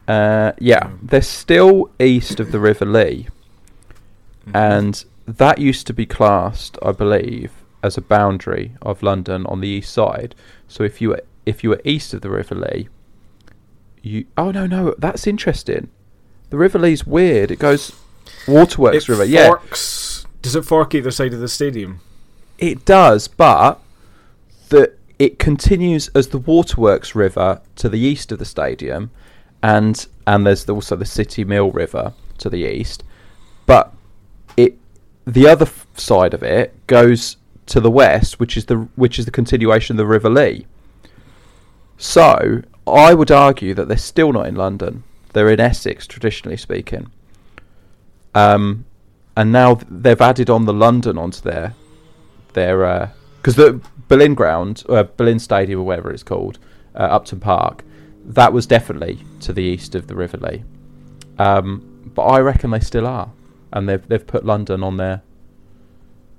[0.06, 0.98] Uh, yeah, Mm.
[1.02, 3.28] they're still east of the River Lee,
[4.52, 9.68] and that used to be classed, I believe, as a boundary of London on the
[9.68, 10.34] east side.
[10.68, 12.88] So if you were if you were east of the River Lee,
[14.02, 15.88] you oh no no that's interesting.
[16.50, 17.50] The River Lee's weird.
[17.50, 17.92] It goes
[18.46, 19.24] Waterworks it River.
[19.24, 19.54] Yeah.
[20.42, 22.00] Does it fork either side of the stadium?
[22.58, 23.80] It does, but
[24.68, 29.10] the it continues as the Waterworks River to the east of the stadium,
[29.62, 33.04] and and there's also the City Mill River to the east.
[33.66, 33.92] But
[34.56, 34.76] it
[35.24, 39.24] the other f- side of it goes to the west, which is the which is
[39.24, 40.66] the continuation of the River Lee.
[41.96, 45.04] So I would argue that they're still not in London.
[45.32, 47.10] They're in Essex, traditionally speaking.
[48.34, 48.84] Um,
[49.36, 51.74] and now they've added on the London onto their
[52.52, 52.84] their
[53.44, 53.78] because the
[54.08, 56.58] Boleyn ground, uh, Boleyn Stadium, or whatever it's called,
[56.94, 57.84] uh, Upton Park,
[58.24, 60.64] that was definitely to the east of the River Lee.
[61.38, 63.30] Um, but I reckon they still are,
[63.70, 65.20] and they've they've put London on there.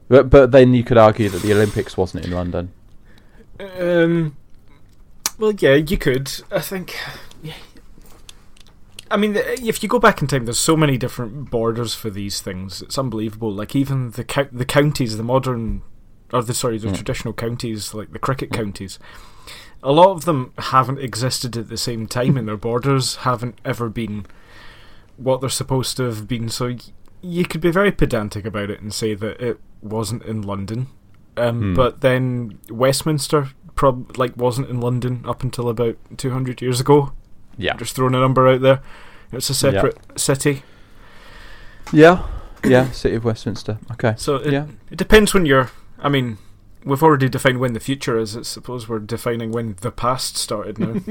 [0.08, 2.72] But, but then you could argue that the Olympics wasn't in London.
[3.80, 4.36] Um,
[5.38, 6.32] well, yeah, you could.
[6.52, 6.98] I think.
[9.12, 12.42] I mean, if you go back in time, there's so many different borders for these
[12.42, 12.82] things.
[12.82, 13.52] It's unbelievable.
[13.52, 15.84] Like even the co- the counties, the modern,
[16.34, 16.96] or the sorry, the Mm.
[16.96, 19.00] traditional counties, like the cricket counties.
[19.84, 23.90] A lot of them haven't existed at the same time, and their borders haven't ever
[23.90, 24.26] been
[25.18, 26.50] what they're supposed to have been.
[26.50, 26.78] So y-
[27.22, 30.88] you could be very pedantic about it and say that it wasn't in London,
[31.38, 31.74] um, Hmm.
[31.76, 37.12] but then Westminster prob like wasn't in London up until about two hundred years ago.
[37.58, 37.76] Yeah.
[37.78, 38.82] Just throwing a number out there.
[39.32, 40.64] It's a separate city.
[41.94, 42.24] Yeah.
[42.64, 42.90] Yeah.
[42.92, 43.78] City of Westminster.
[43.92, 44.16] Okay.
[44.18, 44.66] So it, Yeah.
[44.90, 45.70] it depends when you're.
[46.06, 46.38] I mean,
[46.86, 48.38] we've already defined when the future is.
[48.38, 51.02] I suppose we're defining when the past started now.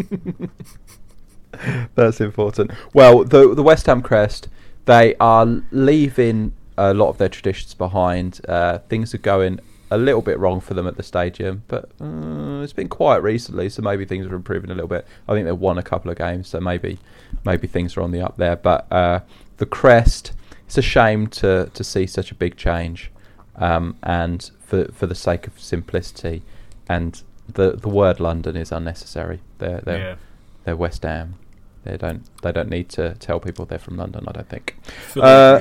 [1.97, 2.71] That's important.
[2.95, 4.49] Well, the the West Ham crest,
[4.85, 8.41] they are leaving a lot of their traditions behind.
[8.49, 9.59] Uh, things are going
[9.91, 13.69] a little bit wrong for them at the stadium, but uh, it's been quiet recently,
[13.69, 15.07] so maybe things are improving a little bit.
[15.29, 17.01] I think they've won a couple of games, so maybe
[17.45, 18.55] maybe things are on the up there.
[18.55, 19.21] But uh,
[19.57, 20.35] the crest,
[20.67, 23.11] it's a shame to to see such a big change,
[23.57, 26.43] um, and for for the sake of simplicity,
[26.89, 29.41] and the the word London is unnecessary.
[29.59, 30.17] They're they're yeah.
[30.65, 31.37] they're West Ham.
[31.85, 34.25] They don't they don't need to tell people they're from London.
[34.27, 34.77] I don't think.
[35.17, 35.61] Uh.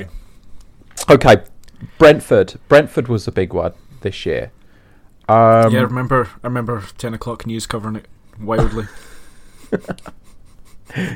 [1.10, 1.36] Okay,
[1.98, 2.54] Brentford.
[2.68, 4.52] Brentford was a big one this year.
[5.28, 6.28] Um, yeah, I remember.
[6.42, 8.06] I remember ten o'clock news covering it
[8.40, 8.86] wildly.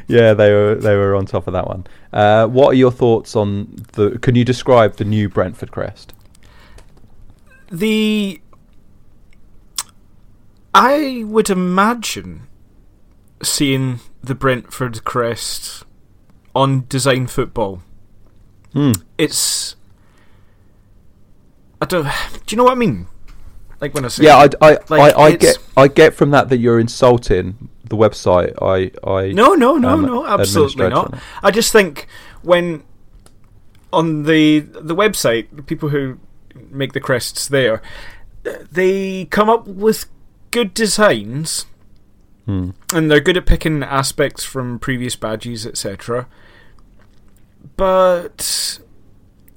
[0.08, 1.87] yeah, they were they were on top of that one.
[2.12, 4.18] Uh, what are your thoughts on the?
[4.18, 6.12] Can you describe the new Brentford crest?
[7.70, 8.40] The
[10.74, 12.46] I would imagine
[13.42, 15.85] seeing the Brentford crest
[16.54, 17.83] on design football.
[18.72, 18.92] Hmm.
[19.16, 19.76] It's
[21.81, 22.04] I don't.
[22.04, 22.11] Do
[22.48, 23.07] you know what I mean?
[23.81, 26.48] Like when I say Yeah, I, I, Like, I, I get I get from that
[26.48, 28.54] that you're insulting the website.
[28.61, 31.18] I I No, no, no, no, absolutely not.
[31.42, 32.07] I just think
[32.42, 32.83] when
[33.92, 36.18] on the the website, people who
[36.54, 37.82] make the crests there,
[38.70, 40.06] they come up with
[40.50, 41.66] good designs,
[42.46, 42.70] Hmm.
[42.94, 46.26] and they're good at picking aspects from previous badges, etc.
[47.76, 48.78] But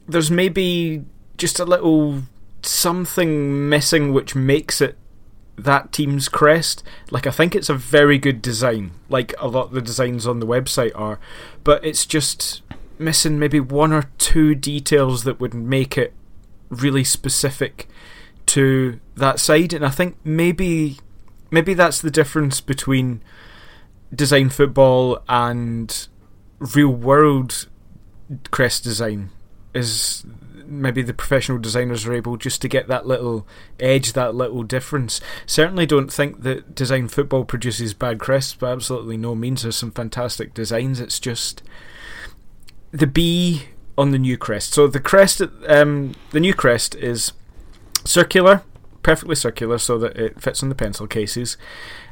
[0.07, 1.05] there's maybe
[1.37, 2.23] just a little
[2.63, 4.97] something missing which makes it
[5.57, 6.83] that team's crest.
[7.11, 10.39] Like I think it's a very good design, like a lot of the designs on
[10.39, 11.19] the website are,
[11.63, 12.61] but it's just
[12.99, 16.13] missing maybe one or two details that would make it
[16.71, 17.87] really specific
[18.47, 20.97] to that side and I think maybe
[21.51, 23.21] maybe that's the difference between
[24.13, 26.07] design football and
[26.59, 27.67] real world
[28.49, 29.29] crest design
[29.73, 30.25] is
[30.65, 33.45] maybe the professional designers are able just to get that little
[33.79, 35.19] edge, that little difference.
[35.45, 39.63] Certainly don't think that design football produces bad crests, by absolutely no means.
[39.63, 40.99] There's some fantastic designs.
[40.99, 41.61] It's just
[42.91, 43.63] the B
[43.97, 44.73] on the new crest.
[44.73, 47.33] So the crest, um, the new crest is
[48.05, 48.63] circular,
[49.03, 51.57] perfectly circular, so that it fits on the pencil cases,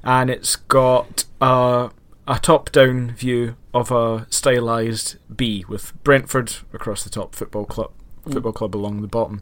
[0.03, 1.91] and it's got a
[2.27, 7.91] a top-down view of a stylized B with Brentford across the top, football club,
[8.23, 9.41] football club along the bottom,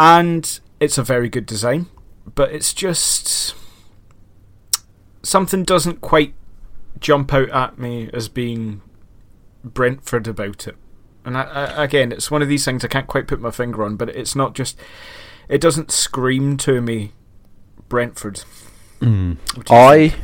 [0.00, 1.86] and it's a very good design,
[2.34, 3.54] but it's just
[5.22, 6.34] something doesn't quite
[6.98, 8.82] jump out at me as being
[9.62, 10.76] Brentford about it.
[11.24, 13.84] And I, I, again, it's one of these things I can't quite put my finger
[13.84, 14.78] on, but it's not just.
[15.48, 17.12] It doesn't scream to me
[17.88, 18.44] Brentford.
[19.00, 19.36] Mm.
[19.70, 20.22] I, think?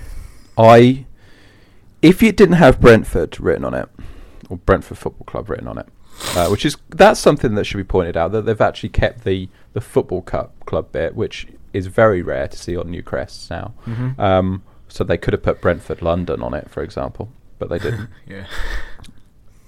[0.56, 1.06] I,
[2.00, 3.88] if it didn't have Brentford written on it,
[4.48, 5.87] or Brentford Football Club written on it,
[6.34, 9.48] uh, which is that's something that should be pointed out that they've actually kept the
[9.72, 13.74] the football cup club bit, which is very rare to see on new crests now.
[13.87, 14.18] Mhm.
[14.18, 18.08] Um, so they could have put Brentford London on it, for example, but they didn't.
[18.26, 18.46] yeah.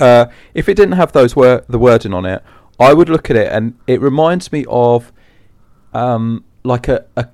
[0.01, 2.43] Uh, if it didn't have those wor- the wording on it,
[2.79, 5.13] I would look at it and it reminds me of
[5.93, 7.29] um, like a, a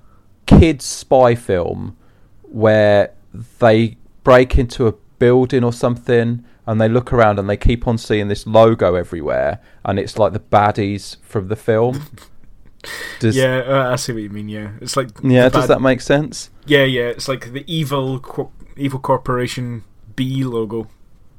[0.47, 1.97] kids spy film
[2.43, 3.13] where
[3.59, 7.97] they break into a building or something and they look around and they keep on
[7.97, 12.07] seeing this logo everywhere and it's like the baddies from the film.
[13.19, 14.49] Does, yeah, uh, I see what you mean.
[14.49, 16.51] Yeah, it's like yeah, does bad- that make sense?
[16.67, 19.83] Yeah, yeah, it's like the evil, co- evil corporation
[20.15, 20.89] B logo.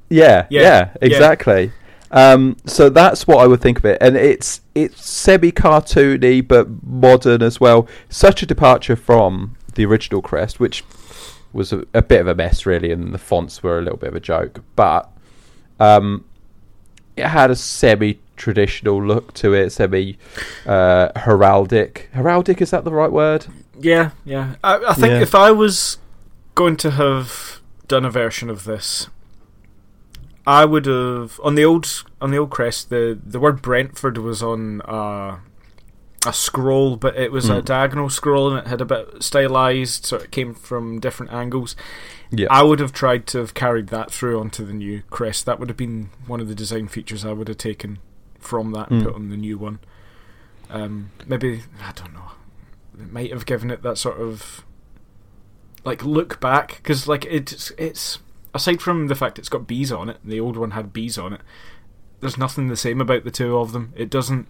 [0.10, 0.89] Yeah, Yeah, yeah, yeah.
[1.02, 1.72] exactly.
[2.10, 6.67] Um, so that's what I would think of it, and it's it's semi cartoony but
[6.84, 7.88] modern as well.
[8.10, 10.84] Such a departure from the original crest, which
[11.52, 14.10] was a, a bit of a mess really, and the fonts were a little bit
[14.10, 14.63] of a joke.
[14.78, 15.10] But
[15.82, 16.24] um,
[17.17, 20.17] it had a semi traditional look to it, semi
[20.65, 22.10] uh, heraldic.
[22.13, 23.48] Heraldic is that the right word?
[23.78, 24.56] Yeah, yeah.
[24.63, 25.22] I, I think Yeah.
[25.22, 25.98] if I was
[26.56, 29.08] going to have done a version of this,
[30.48, 32.90] I would have on the old on the old crest.
[32.90, 35.40] the The word Brentford was on uh,
[36.26, 37.66] a scroll, but it was a Mm.
[37.66, 41.76] diagonal scroll, and it had a bit stylized, so it came from different angles.
[42.32, 42.48] Yeah.
[42.50, 45.46] I would have tried to have carried that through onto the new crest.
[45.46, 48.00] That would have been one of the design features I would have taken
[48.40, 49.06] from that and Mm.
[49.06, 49.80] put on the new one.
[50.70, 52.32] Um, maybe I don't know.
[53.00, 54.64] It might have given it that sort of
[55.86, 58.20] like look back because like it's it's
[58.58, 61.32] aside from the fact it's got bees on it, the old one had bees on
[61.34, 61.41] it.
[62.20, 63.93] There's nothing the same about the two of them.
[63.96, 64.48] It doesn't.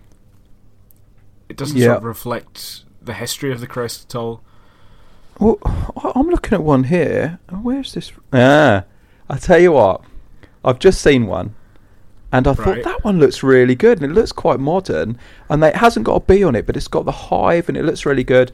[1.50, 1.88] It doesn't Yeah.
[1.88, 4.41] sort of reflect the history of the crest at all.
[5.39, 5.60] Well,
[6.15, 7.39] I'm looking at one here.
[7.50, 8.12] Where's this?
[8.34, 8.84] Ah,
[9.30, 10.02] I tell you what,
[10.65, 11.54] I've just seen one,
[12.32, 15.17] and I thought that one looks really good, and it looks quite modern,
[15.50, 17.84] and it hasn't got a bee on it, but it's got the hive, and it
[17.84, 18.52] looks really good.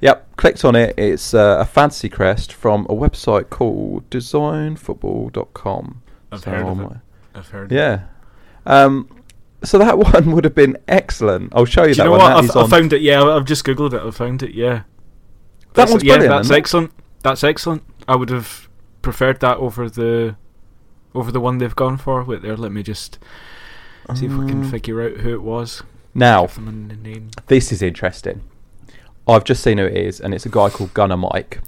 [0.00, 0.94] Yep, clicked on it.
[0.98, 6.02] It's uh, a fantasy crest from a website called designfootball.com.
[6.32, 6.98] I've So heard of it.
[7.34, 7.72] I've heard.
[7.72, 8.02] Yeah.
[8.66, 9.08] Um,
[9.62, 11.52] so that one would have been excellent.
[11.54, 12.20] I'll show you Do you that know one.
[12.20, 12.56] what?
[12.56, 13.00] I've, I found it.
[13.02, 14.02] Yeah, I've just googled it.
[14.02, 14.52] I found it.
[14.54, 14.82] Yeah,
[15.74, 16.90] That That's- one's yeah, brilliant, That's excellent.
[17.22, 17.82] That's excellent.
[18.06, 18.68] I would have
[19.02, 20.36] preferred that over the
[21.14, 22.22] over the one they've gone for.
[22.22, 23.18] Wait there, let me just
[24.14, 25.82] see if we can Um, figure out who it was.
[26.14, 27.30] Now, Give them a n- name.
[27.48, 28.42] this is interesting.
[29.28, 31.60] I've just seen who it is, and it's a guy called Gunner Mike.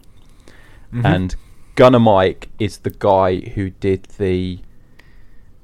[0.93, 1.05] Mhm.
[1.05, 1.35] And
[1.75, 4.61] Gunner Mike is the guy who did the.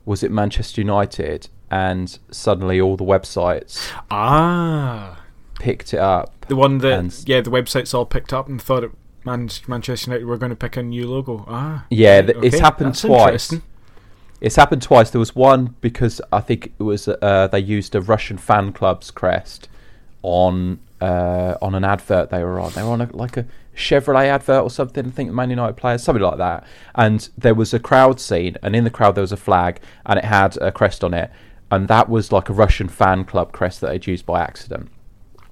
[0.04, 1.48] Was it Manchester United?
[1.70, 5.18] And suddenly all the websites ah,
[5.58, 6.44] picked it up.
[6.46, 8.90] the one that yeah, the websites all picked up and thought it.
[9.24, 11.44] Man- Manchester United were going to pick a new logo.
[11.48, 13.54] Ah, Yeah, th- it's happened that's twice.
[14.42, 15.08] It's happened twice.
[15.10, 19.10] There was one because I think it was uh, they used a Russian fan club's
[19.10, 19.68] crest
[20.22, 22.72] on uh, on an advert they were on.
[22.72, 25.06] They were on a, like a Chevrolet advert or something.
[25.06, 26.64] I think Man United players, something like that.
[26.94, 30.18] And there was a crowd scene, and in the crowd there was a flag, and
[30.18, 31.30] it had a crest on it,
[31.70, 34.90] and that was like a Russian fan club crest that they'd used by accident.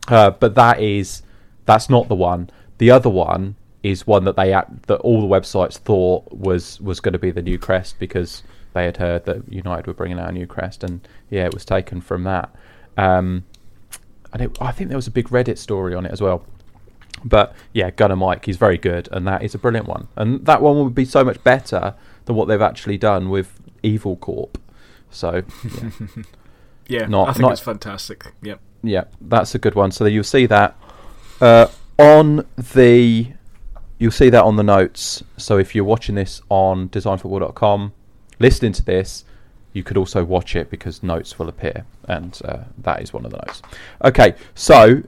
[0.09, 1.23] Uh, but that is
[1.67, 2.49] that's not the one.
[2.79, 7.13] The other one is one that they that all the websites thought was was going
[7.13, 10.33] to be the new crest because they had heard that United were bringing out a
[10.33, 12.55] new crest, and yeah, it was taken from that.
[12.97, 13.45] Um,
[14.33, 16.45] and it, I think there was a big Reddit story on it as well.
[17.25, 20.09] But yeah, Gunner Mike, he's very good, and that is a brilliant one.
[20.17, 24.17] And that one would be so much better than what they've actually done with Evil
[24.17, 24.59] Corp.
[25.11, 25.43] So
[25.81, 25.91] yeah.
[26.89, 28.33] Yeah, Not- I think not- it's fantastic.
[28.43, 28.61] Yep.
[28.83, 29.93] Yeah, that's a good one.
[29.93, 30.77] So you'll see that
[31.41, 31.69] uh,
[31.99, 33.29] on the
[33.99, 35.23] you'll see that on the notes.
[35.37, 37.93] So if you're watching this on designfootball.com,
[38.41, 39.25] listening to this,
[39.73, 43.31] you could also watch it because notes will appear, and uh, that is one of
[43.31, 43.63] the notes.
[44.05, 45.03] Okay, so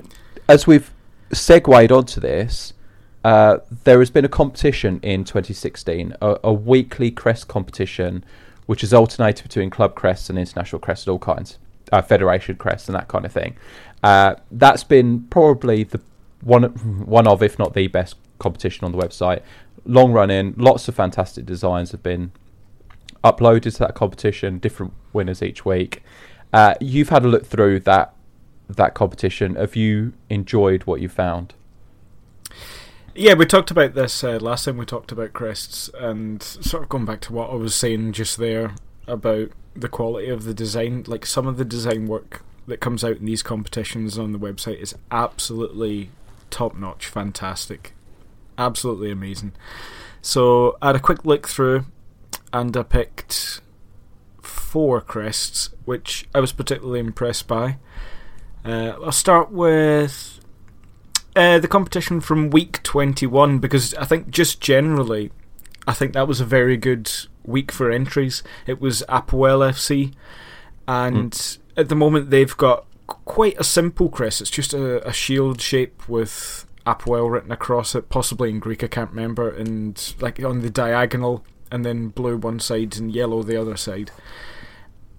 [0.48, 0.90] as we've
[1.32, 2.72] segued onto this,
[3.24, 8.24] uh, there has been a competition in 2016, a, a weekly crest competition,
[8.66, 11.58] which is alternated between club crests and international crests, all kinds,
[11.92, 13.56] uh, federation crests, and that kind of thing.
[14.02, 16.00] Uh, that's been probably the
[16.42, 16.64] one
[17.06, 19.40] one of, if not the best competition on the website.
[19.86, 22.32] Long running, lots of fantastic designs have been
[23.24, 24.58] uploaded to that competition.
[24.58, 26.02] Different winners each week.
[26.52, 28.14] Uh, you've had a look through that
[28.68, 29.56] that competition.
[29.56, 31.54] Have you enjoyed what you found?
[33.16, 36.88] Yeah, we talked about this uh, last time we talked about crests, and sort of
[36.88, 38.74] going back to what I was saying just there
[39.06, 41.04] about the quality of the design.
[41.06, 44.80] Like some of the design work that comes out in these competitions on the website
[44.80, 46.10] is absolutely
[46.50, 47.94] top notch, fantastic,
[48.58, 49.52] absolutely amazing.
[50.22, 51.84] So I had a quick look through,
[52.54, 53.60] and I picked
[54.40, 57.78] four crests, which I was particularly impressed by.
[58.64, 60.40] Uh, I'll start with
[61.34, 65.32] uh, the competition from week 21 because I think just generally,
[65.88, 67.10] I think that was a very good
[67.44, 68.44] week for entries.
[68.68, 70.14] It was Apoel FC,
[70.86, 74.40] and at the moment they've got quite a simple crest.
[74.40, 78.86] It's just a, a shield shape with Apoel written across it, possibly in Greek, I
[78.86, 83.60] can't remember, and like on the diagonal, and then blue one side and yellow the
[83.60, 84.10] other side.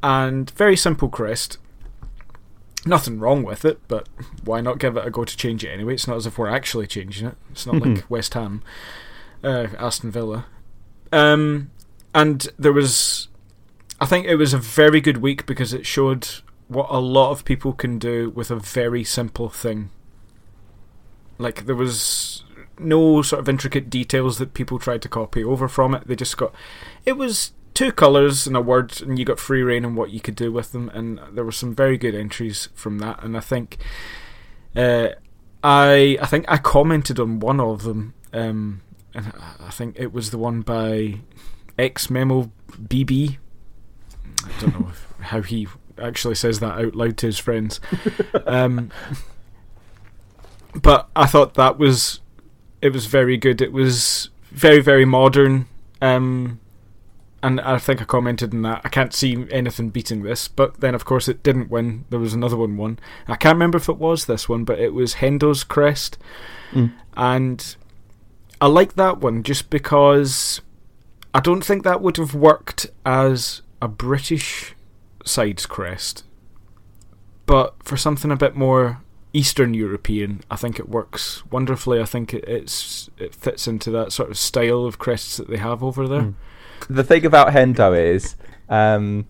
[0.02, 1.58] And very simple crest
[2.86, 4.08] nothing wrong with it, but
[4.44, 5.96] why not give it a go to change it anyway?
[5.96, 7.36] It's not as if we're actually changing it.
[7.52, 8.64] It's not like West Ham,
[9.44, 10.46] uh, Aston Villa.
[11.12, 11.72] Um,
[12.14, 13.28] and there was,
[14.00, 16.28] I think it was a very good week because it showed
[16.68, 19.90] what a lot of people can do with a very simple thing.
[21.38, 22.44] Like there was
[22.80, 26.08] no sort of intricate details that people tried to copy over from it.
[26.08, 26.54] They just got,
[27.06, 30.20] it was two colours and a word, and you got free reign on what you
[30.20, 30.90] could do with them.
[30.94, 33.24] And there were some very good entries from that.
[33.24, 33.78] And I think,
[34.76, 35.10] uh,
[35.64, 38.82] I I think I commented on one of them, um,
[39.16, 41.22] and I think it was the one by
[41.78, 43.38] X Memo BB.
[44.44, 45.68] I don't know if, how he
[45.98, 47.80] actually says that out loud to his friends.
[48.46, 48.92] um,
[50.76, 52.20] but I thought that was
[52.86, 53.62] it was very good.
[53.62, 55.66] It was very very modern.
[56.02, 56.60] Um,
[57.44, 58.82] and I think I commented on that.
[58.84, 62.06] I can't see anything beating this, but then of course it didn't win.
[62.10, 62.98] There was another one won.
[63.28, 66.18] I can't remember if it was this one, but it was Hendo's crest,
[66.74, 66.92] Mm.
[67.16, 67.76] and
[68.60, 70.62] I like that one just because
[71.34, 74.74] I don't think that would have worked as a British
[75.24, 76.24] side's crest,
[77.46, 79.02] but for something a bit more
[79.36, 82.00] Eastern European, I think it works wonderfully.
[82.00, 85.58] I think it, it's it fits into that sort of style of crests that they
[85.58, 86.22] have over there.
[86.22, 86.34] Mm.
[86.90, 88.36] the thing about Hendo is
[88.70, 89.26] um,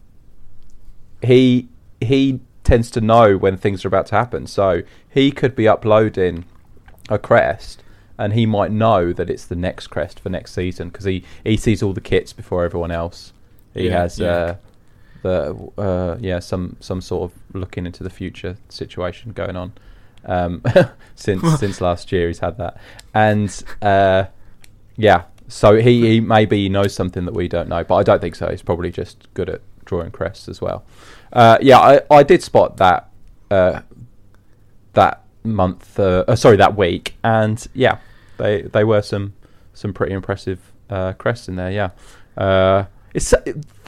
[1.22, 1.68] he
[2.02, 4.48] he tends to know when things are about to happen.
[4.48, 6.46] So he could be uploading
[7.10, 7.82] a crest,
[8.18, 11.58] and he might know that it's the next crest for next season because he, he
[11.58, 13.34] sees all the kits before everyone else.
[13.74, 14.28] He Yeah, has yeah.
[14.28, 14.56] uh,
[15.24, 19.74] the uh, yeah some some sort of looking into the future situation going on.
[20.26, 20.64] Um,
[21.16, 22.78] since since last year, he's had that,
[23.14, 24.26] and uh,
[24.98, 28.36] yeah, so he, he maybe knows something that we don't know, but I don't think
[28.36, 28.50] so.
[28.50, 30.84] He's probably just good at drawing crests as well.
[31.32, 33.10] Uh, yeah, I, I did spot that
[33.52, 33.82] uh,
[34.94, 38.00] that month, uh, uh, sorry, that week, and yeah,
[38.38, 39.34] they they were some
[39.74, 41.72] some pretty impressive uh, crests in there.
[41.72, 41.90] Yeah,
[42.38, 42.86] uh,
[43.16, 43.34] it's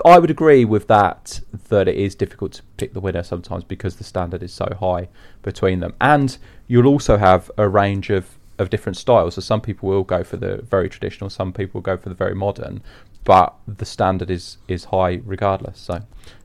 [0.05, 3.97] I would agree with that that it is difficult to pick the winner sometimes because
[3.97, 5.09] the standard is so high
[5.43, 9.35] between them, and you'll also have a range of of different styles.
[9.35, 12.33] So some people will go for the very traditional, some people go for the very
[12.33, 12.81] modern,
[13.23, 15.77] but the standard is is high regardless.
[15.79, 16.01] So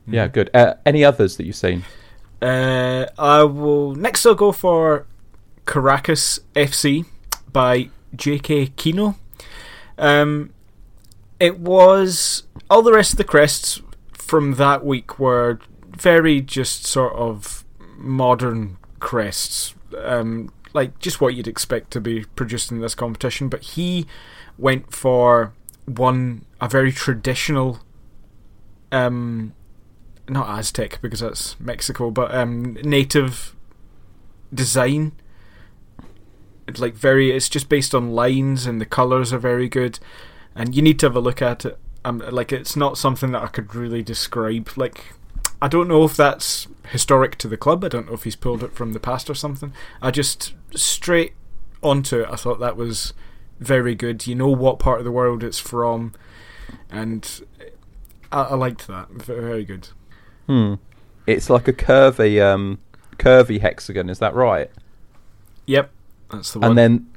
[0.07, 0.33] yeah, Mhm.
[0.33, 0.49] good.
[0.53, 1.83] Uh, any others that you've seen?
[2.41, 4.25] Uh, I will next.
[4.25, 5.05] I'll go for
[5.65, 7.05] Caracas FC
[7.51, 8.67] by J.K.
[8.75, 9.15] Kino.
[9.97, 10.49] Um,
[11.39, 13.81] it was all the rest of the crests
[14.13, 15.59] from that week were
[15.95, 17.63] very just sort of
[17.97, 23.47] modern crests, um, like just what you'd expect to be produced in this competition.
[23.47, 24.07] But he
[24.57, 25.53] went for
[25.85, 27.79] one a very traditional
[28.91, 29.53] um
[30.27, 33.55] not Aztec because that's Mexico, but um, native
[34.51, 35.11] design.
[36.67, 37.29] It's like very.
[37.31, 39.99] It's just based on lines, and the colors are very good.
[40.55, 41.77] And you need to have a look at it.
[42.05, 44.71] Um, like it's not something that I could really describe.
[44.75, 45.13] Like
[45.61, 47.83] I don't know if that's historic to the club.
[47.83, 49.73] I don't know if he's pulled it from the past or something.
[50.01, 51.33] I just straight
[51.81, 52.29] onto it.
[52.29, 53.13] I thought that was
[53.59, 54.27] very good.
[54.27, 56.13] You know what part of the world it's from,
[56.89, 57.41] and
[58.31, 59.09] I, I liked that.
[59.09, 59.87] Very, very good.
[60.47, 60.75] Hmm.
[61.25, 62.79] It's like a curvy um
[63.17, 64.09] curvy hexagon.
[64.09, 64.69] Is that right?
[65.65, 65.91] Yep,
[66.31, 66.71] that's the one.
[66.71, 67.07] And then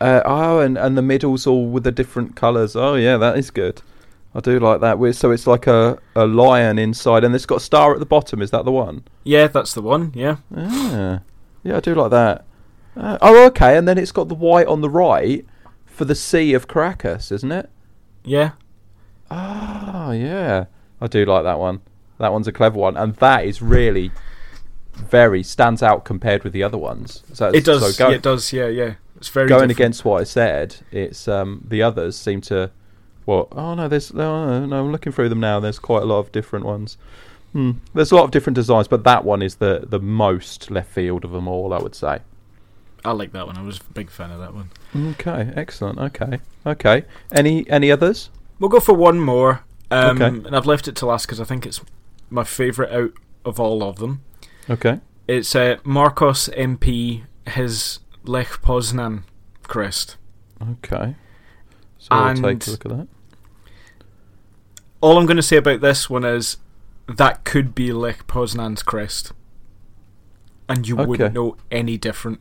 [0.00, 2.76] uh, oh, and and the middle's all with the different colours.
[2.76, 3.82] Oh yeah, that is good.
[4.36, 4.98] I do like that.
[4.98, 8.06] With- So it's like a, a lion inside, and it's got a star at the
[8.06, 8.42] bottom.
[8.42, 9.02] Is that the one?
[9.24, 10.12] yeah, that's the one.
[10.14, 11.20] Yeah, Ah,
[11.64, 12.44] yeah, I do like that.
[12.96, 15.44] Uh, oh, okay, and then it's got the white on the right
[15.86, 17.70] for the Sea of Caracas, isn't it?
[18.24, 18.50] yeah,
[19.30, 20.66] Ah, yeah,
[21.00, 21.80] I do like that one.
[22.18, 24.10] That one's a clever one, and that is really
[24.94, 27.22] very stands out compared with the other ones.
[27.32, 27.96] So it does.
[27.96, 28.52] So go, yeah, it does.
[28.52, 28.94] Yeah, yeah.
[29.16, 29.72] It's very going different.
[29.78, 32.70] against what I said, it's um, the others seem to.
[33.26, 35.60] Well, oh no, there's no, no, I'm looking through them now.
[35.60, 36.96] There's quite a lot of different ones.
[37.52, 37.72] Hmm.
[37.94, 41.24] There's a lot of different designs, but that one is the the most left field
[41.24, 42.20] of them all, I would say.
[43.04, 43.56] I like that one.
[43.56, 44.70] I was a big fan of that one.
[45.12, 45.98] Okay, excellent.
[45.98, 47.04] Okay, okay.
[47.32, 48.30] Any any others?
[48.58, 49.62] We'll go for one more.
[49.90, 50.26] Um, Okay.
[50.26, 51.80] And I've left it to last because I think it's
[52.30, 53.12] my favourite out
[53.44, 54.22] of all of them.
[54.68, 55.00] Okay.
[55.28, 59.22] It's uh, Marcos MP, his Lech Poznan
[59.62, 60.16] crest.
[60.60, 61.14] Okay.
[61.98, 63.08] So I'll take a look at that.
[65.00, 66.56] All I'm going to say about this one is
[67.06, 69.32] that could be Lech Poznan's crest.
[70.68, 71.06] And you Okay.
[71.06, 72.40] wouldn't know any different.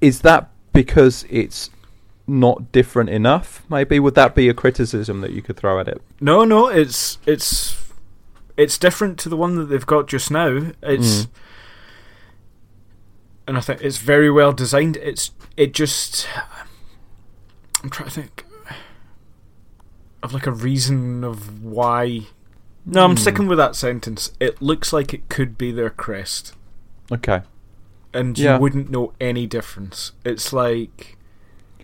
[0.00, 1.70] Is that because it's
[2.26, 3.62] not different enough?
[3.70, 6.02] Maybe would that be a criticism that you could throw at it?
[6.20, 7.76] No, no, it's it's
[8.56, 10.72] it's different to the one that they've got just now.
[10.82, 11.28] It's Mm.
[13.48, 14.96] and I think it's very well designed.
[14.98, 16.26] It's it just
[17.82, 18.44] I'm trying to think
[20.22, 22.22] of like a reason of why.
[22.84, 23.16] No, I'm Hmm.
[23.16, 24.32] sticking with that sentence.
[24.40, 26.54] It looks like it could be their crest,
[27.10, 27.42] Okay.
[28.14, 28.54] and Yeah.
[28.56, 30.12] you wouldn't know any difference.
[30.24, 31.16] It's like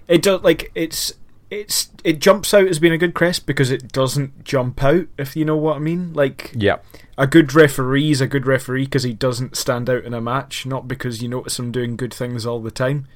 [0.09, 1.13] it does like it's
[1.51, 5.07] it's it jumps out as being a good crest because it doesn't jump out.
[5.19, 6.77] If you know what I mean, like Yeah.
[7.19, 10.65] a good referee is a good referee because he doesn't stand out in a match,
[10.65, 13.07] not because you notice him doing good things all the time.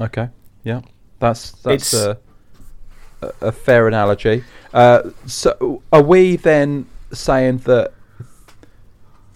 [0.00, 0.30] Okay.
[0.64, 0.80] Yeah.
[1.18, 2.18] That's that's It's- a,
[3.40, 4.44] a fair analogy.
[4.72, 7.92] Uh, so are we then saying that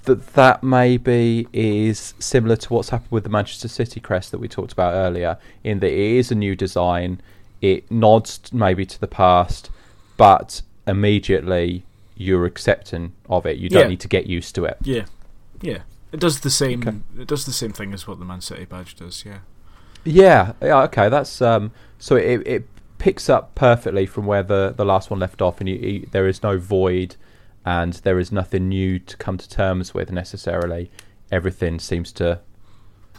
[0.04, 4.48] that that maybe is similar to what's happened with the Manchester City crest that we
[4.48, 7.20] talked about earlier, in that it is a new design,
[7.60, 9.70] it nods maybe to the past,
[10.16, 11.84] but immediately
[12.16, 13.58] you're accepting of it.
[13.58, 13.88] You don't Yeah.
[13.88, 14.78] need to get used to it.
[14.82, 15.04] Yeah,
[15.60, 15.78] yeah.
[16.12, 16.80] It does the same.
[16.80, 16.96] Okay.
[17.20, 19.24] It does the same thing as what the Man City badge does.
[19.24, 19.38] Yeah.
[20.04, 21.08] Yeah, yeah, okay.
[21.08, 21.72] That's um.
[21.98, 22.64] So it it
[23.00, 26.28] picks up perfectly from where the the last one left off, and you, you, there
[26.28, 27.16] is no void,
[27.64, 30.92] and there is nothing new to come to terms with necessarily.
[31.32, 32.40] Everything seems to.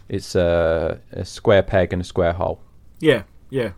[0.07, 2.61] It's a, a square peg and a square hole.
[2.99, 3.71] Yeah, yeah.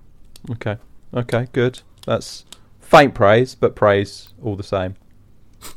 [0.51, 0.78] Okay.
[1.14, 1.47] Okay.
[1.54, 1.82] Good.
[2.06, 2.43] That's
[2.80, 4.95] faint praise, but praise all the same.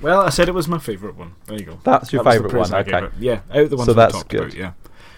[0.00, 1.36] Well, I said it was my favourite one.
[1.46, 1.78] There you go.
[1.84, 3.08] That's your That favourite one, okay.
[3.20, 4.40] Yeah, out of the ones So that's good.
[4.40, 4.54] about.
[4.54, 4.72] Yeah.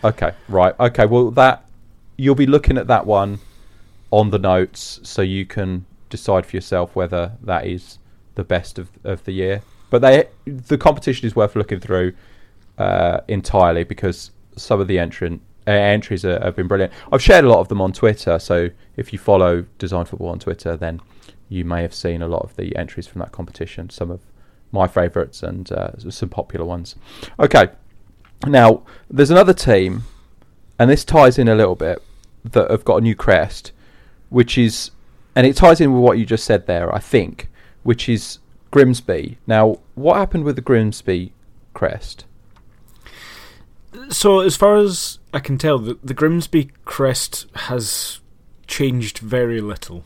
[0.05, 0.79] Okay, right.
[0.79, 1.67] Okay, well that
[2.19, 3.39] you'll be looking at that one
[4.19, 7.99] on the notes so you can decide for yourself whether that is
[8.37, 9.63] the best of of the year.
[9.91, 12.13] But they the competition is worth looking through
[12.79, 16.93] uh, entirely because some of the entrant uh, entries are, have been brilliant.
[17.11, 20.39] I've shared a lot of them on Twitter, so if you follow Design Football on
[20.39, 21.01] Twitter, then
[21.49, 23.91] you may have seen a lot of the entries from that competition.
[23.91, 24.21] Some of
[24.71, 26.97] my favourites and uh, some popular ones.
[27.39, 27.69] Okay,
[28.47, 30.05] now, there's another team,
[30.79, 32.03] and this ties in a little bit,
[32.45, 33.73] that have got a new crest,
[34.35, 34.91] which is,
[35.37, 37.49] and it ties in with what you just said there, I think,
[37.85, 38.41] which is
[38.73, 39.39] Grimsby.
[39.47, 41.33] Now, what happened with the Grimsby
[41.73, 42.25] crest?
[44.09, 48.19] So, as far as I can tell, the, the Grimsby crest has
[48.67, 50.03] changed very little.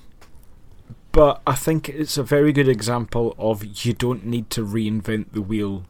[1.11, 5.41] But I think it's a very good example of you don't need to reinvent the
[5.41, 5.85] wheel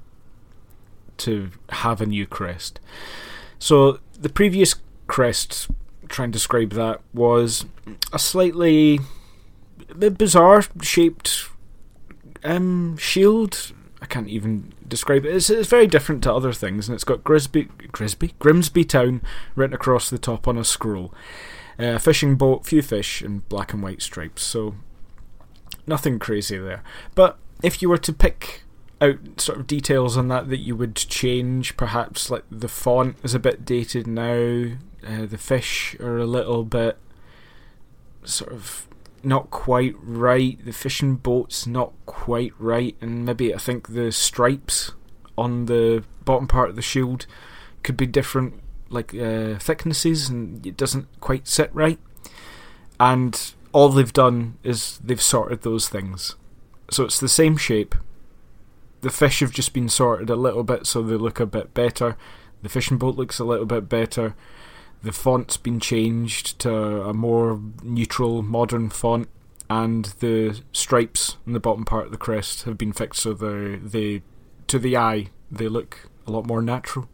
[1.16, 2.78] to have a new crest.
[3.58, 4.76] So, the previous
[5.08, 5.68] crest,
[6.08, 7.64] try and describe that, was
[8.12, 9.00] a slightly
[9.96, 11.48] bizarre shaped
[12.44, 13.72] um, shield.
[14.00, 15.34] I can't even describe it.
[15.34, 19.22] It's, it's very different to other things, and it's got Grisby, Grisby, Grimsby Town
[19.54, 21.12] written across the top on a scroll.
[21.80, 24.42] Uh, a fishing boat, few fish, and black and white stripes.
[24.42, 24.74] So
[25.86, 26.82] nothing crazy there.
[27.14, 28.62] But if you were to pick
[29.00, 33.34] out sort of details on that that you would change, perhaps like the font is
[33.34, 34.76] a bit dated now.
[35.08, 36.98] Uh, the fish are a little bit
[38.24, 38.86] sort of
[39.22, 40.62] not quite right.
[40.62, 44.92] The fishing boat's not quite right, and maybe I think the stripes
[45.36, 47.26] on the bottom part of the shield
[47.82, 51.98] could be different, like uh, thicknesses, and it doesn't quite sit right.
[53.00, 56.36] And all they've done is they've sorted those things,
[56.90, 57.94] so it's the same shape.
[59.00, 62.16] The fish have just been sorted a little bit, so they look a bit better.
[62.62, 64.34] The fishing boat looks a little bit better.
[65.02, 69.28] The font's been changed to a more neutral, modern font,
[69.70, 73.76] and the stripes on the bottom part of the crest have been fixed so they
[73.76, 74.22] they
[74.66, 77.08] to the eye they look a lot more natural.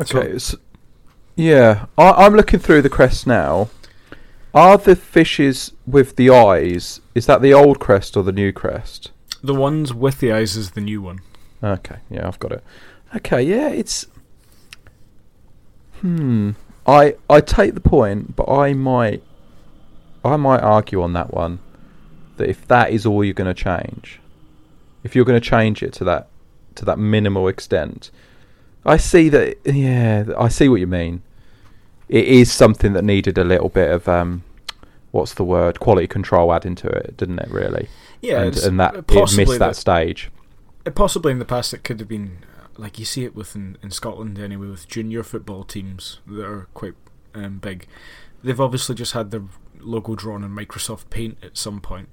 [0.00, 0.56] Okay, s
[1.36, 3.70] yeah, I, I'm looking through the crest now.
[4.52, 7.00] Are the fishes with the eyes?
[7.14, 9.12] Is that the old crest or the new crest?
[9.42, 11.20] The ones with the eyes is the new one.
[11.62, 12.64] Okay, yeah, I've got it.
[13.16, 14.06] Okay, yeah, it's.
[16.00, 16.52] Hmm.
[16.86, 19.22] I I take the point, but I might.
[20.22, 21.60] I might argue on that one
[22.36, 24.20] that if that is all you're going to change,
[25.04, 26.28] if you're going to change it to that
[26.74, 28.10] to that minimal extent,
[28.84, 29.58] I see that.
[29.64, 31.22] Yeah, I see what you mean.
[32.08, 34.42] It is something that needed a little bit of um,
[35.12, 35.80] what's the word?
[35.80, 37.50] Quality control added into it, didn't it?
[37.50, 37.88] Really?
[38.20, 40.30] Yeah, and, and that it missed that stage.
[40.84, 42.38] Uh, Possibly in the past, it could have been
[42.80, 46.68] like you see it with in, in Scotland anyway, with junior football teams that are
[46.74, 46.94] quite
[47.34, 47.86] um, big.
[48.42, 49.42] They've obviously just had their
[49.80, 52.08] logo drawn in Microsoft Paint at some point,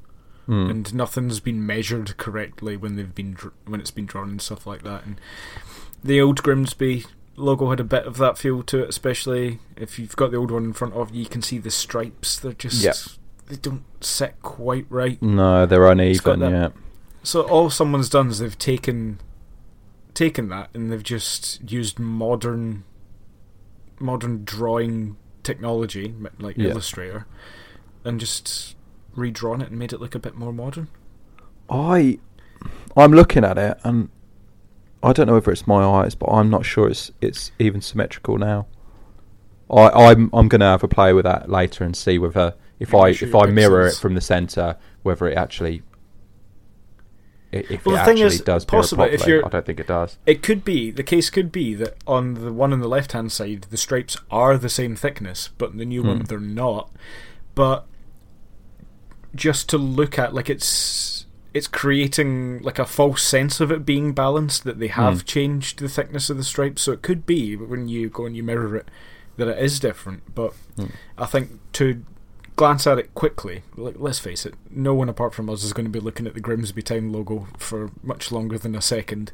[0.46, 0.70] Hmm.
[0.70, 4.66] and nothing's been measured correctly when they've been dr- when it's been drawn and stuff
[4.68, 5.06] like that.
[5.06, 5.20] And
[6.04, 7.06] the old Grimsby
[7.36, 10.52] logo had a bit of that feel to it, especially if you've got the old
[10.52, 11.22] one in front of you.
[11.24, 12.96] You can see the stripes; they're just Yep.
[13.48, 15.22] they don't sit quite right.
[15.22, 16.42] No, they're uneven.
[16.42, 16.70] Yeah.
[17.24, 19.20] So all someone's done is they've taken
[20.18, 22.84] taken that and they've just used modern
[24.00, 26.72] modern drawing technology like Yeah.
[26.72, 27.28] Illustrator
[28.04, 28.76] and just
[29.16, 30.88] redrawn it and made it look a bit more modern.
[31.70, 32.18] I
[32.96, 34.10] I'm looking at it and
[35.04, 38.40] I don't know whether it's my eyes, but I'm not sure it's it's even symmetrical
[38.40, 38.66] now.
[39.70, 43.10] I, I'm I'm gonna have a play with that later and see whether if I
[43.10, 45.84] measure if I mirror it from the center, whether it actually
[47.52, 49.88] if Well, it the thing actually is, does possibly, if you're- I don't think it
[49.88, 50.18] does.
[50.26, 51.30] It could be the case.
[51.30, 54.70] Could be that on the one on the left hand side, the stripes are the
[54.70, 56.24] same thickness, but in the new one Hmm.
[56.26, 56.92] they're not.
[57.56, 57.86] But
[59.36, 64.12] just to look at, like it's it's creating like a false sense of it being
[64.14, 65.26] balanced that they have Hmm.
[65.26, 66.84] changed the thickness of the stripes.
[66.84, 68.90] So it could be when you go and you mirror it
[69.38, 70.36] that it is different.
[70.36, 70.86] But Hmm.
[71.18, 72.04] I think to
[72.58, 75.86] glance at it quickly, like, let's face it, no one apart from us is going
[75.86, 79.32] to be looking at the Grimsby Town logo for much longer than a second.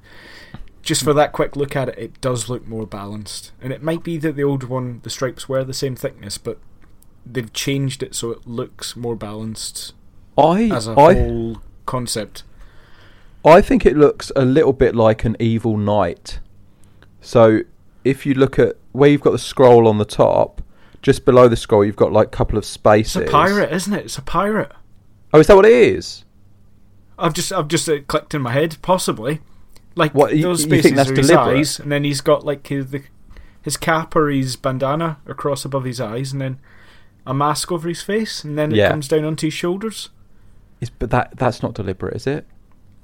[0.83, 3.51] Just for that quick look at it, it does look more balanced.
[3.61, 6.59] And it might be that the old one, the stripes were the same thickness, but
[7.25, 9.93] they've changed it so it looks more balanced
[10.37, 12.43] I as a I whole concept.
[13.45, 16.39] I think it looks a little bit like an evil knight.
[17.21, 17.61] So
[18.03, 20.61] if you look at where you've got the scroll on the top,
[21.03, 23.17] just below the scroll you've got like a couple of spaces.
[23.17, 24.05] It's a pirate, isn't it?
[24.05, 24.71] It's a pirate.
[25.31, 26.25] Oh, is that what it is?
[27.19, 29.41] I've just I've just uh, clicked in my head, possibly.
[29.95, 31.59] Like What, you- those spaces are his deliberate?
[31.59, 33.03] eyes, and then he's got like his the,
[33.61, 36.59] his cap or his bandana across above his eyes, and then
[37.27, 40.09] a mask over his face, and then it comes down onto his shoulders.
[40.81, 42.47] Is but that that's not deliberate, is it?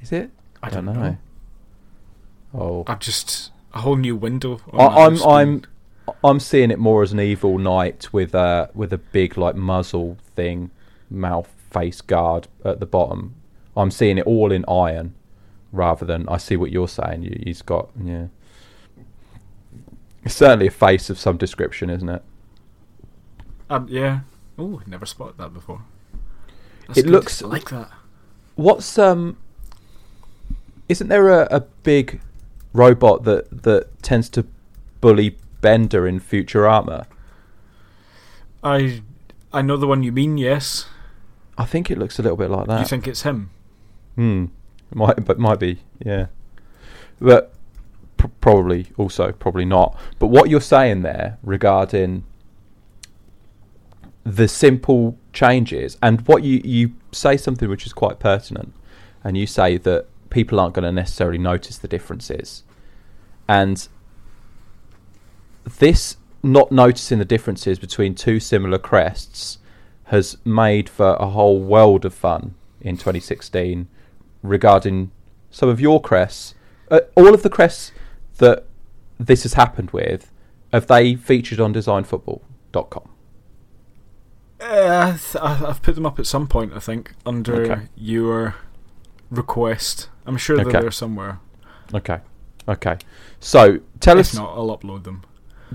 [0.01, 0.31] Is it?
[0.63, 1.17] I don't know.
[2.53, 4.59] Oh, I've just a whole new window.
[4.73, 5.21] I, I'm.
[5.23, 5.63] I'm
[6.23, 10.17] I'm seeing it more as an evil knight with a with a big like muzzle
[10.35, 10.71] thing,
[11.09, 13.35] mouth face guard at the bottom.
[13.75, 15.15] I'm seeing it all in iron,
[15.71, 17.23] rather than I see what you're saying.
[17.23, 18.27] You, he's got yeah.
[20.23, 22.21] It's certainly a face of some description, isn't it?
[23.69, 24.21] Um, yeah.
[24.57, 25.81] Oh, never spotted that before.
[26.87, 27.11] That's It good.
[27.11, 27.89] looks- I like that.
[28.55, 29.37] What's um?
[30.89, 32.19] Isn't there a, a big
[32.73, 34.45] robot that that tends to
[35.01, 37.05] bully Bender in Futurama?
[38.63, 39.01] I
[39.51, 40.37] I know the one you mean.
[40.37, 40.87] Yes.
[41.57, 42.79] I think it looks a little bit like that.
[42.79, 43.49] You think it's him?
[44.15, 44.45] Hmm.
[44.93, 46.27] Might, but might be, yeah.
[47.19, 47.53] But
[48.17, 49.97] pr- probably also probably not.
[50.19, 52.23] But what you're saying there regarding
[54.23, 58.73] the simple changes and what you you say something which is quite pertinent,
[59.23, 62.63] and you say that people aren't going to necessarily notice the differences,
[63.47, 63.87] and
[65.65, 69.57] this not noticing the differences between two similar crests
[70.05, 73.87] has made for a whole world of fun in 2016
[74.41, 75.11] regarding
[75.51, 76.55] some of your crests.
[76.89, 77.91] Uh, all of the crests
[78.37, 78.65] that
[79.19, 80.31] this has happened with,
[80.71, 83.09] have they featured on designfootball.com?
[84.61, 86.73] Uh, I th- I- I've put them up at some point.
[86.73, 87.81] I think under Okay.
[87.95, 88.55] your
[89.29, 90.09] request.
[90.25, 91.39] I'm sure they're there somewhere.
[91.93, 92.19] Okay.
[92.67, 92.97] Okay.
[93.39, 95.23] So tell us if us, not, I'll upload them.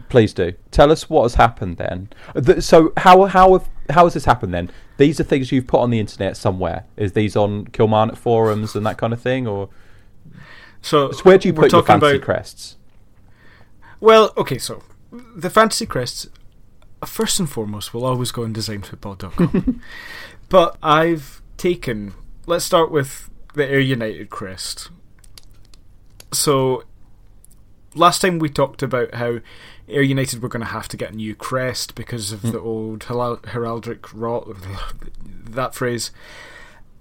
[0.08, 0.52] Please do.
[0.70, 2.08] Tell us what has happened then.
[2.42, 4.70] Th- So how how have, how has this happened then?
[4.96, 6.84] These are things you've put on the internet somewhere.
[6.96, 9.68] Is these on Kilmarnock forums and that kind of thing, or
[10.82, 12.76] So, so where do you we're put your talking fancy about, crests?
[14.00, 14.82] Well, okay, so
[15.36, 16.28] the fantasy crests,
[17.06, 19.80] first and foremost, will always go on designfootball.com.
[20.48, 22.14] but I've taken.
[22.46, 24.90] Let's start with the Ayr United crest.
[26.32, 26.82] So,
[27.94, 29.38] last time we talked about how
[29.88, 33.00] Ayr United were going to have to get a new crest because of the old
[33.00, 34.48] heraldic rot,
[35.50, 36.10] that phrase.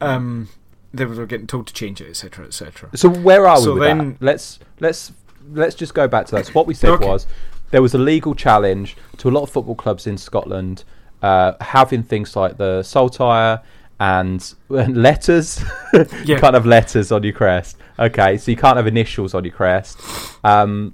[0.02, 0.50] Um,
[0.94, 2.90] they were getting told to change it, etc., etc.
[2.96, 4.22] So where are we So then- that?
[4.22, 5.14] Let's let's
[5.52, 6.48] let's just go back to that.
[6.48, 7.08] So what we said Okay.
[7.08, 7.26] was
[7.72, 10.84] there was a legal challenge to a lot of football clubs in Scotland
[11.22, 13.62] uh, having things like the saltire
[14.00, 15.64] and, and letters,
[16.26, 16.38] Yeah.
[16.40, 17.78] kind of letters on your crest.
[17.98, 20.00] Okay, so you can't have initials on your crest.
[20.44, 20.94] Um,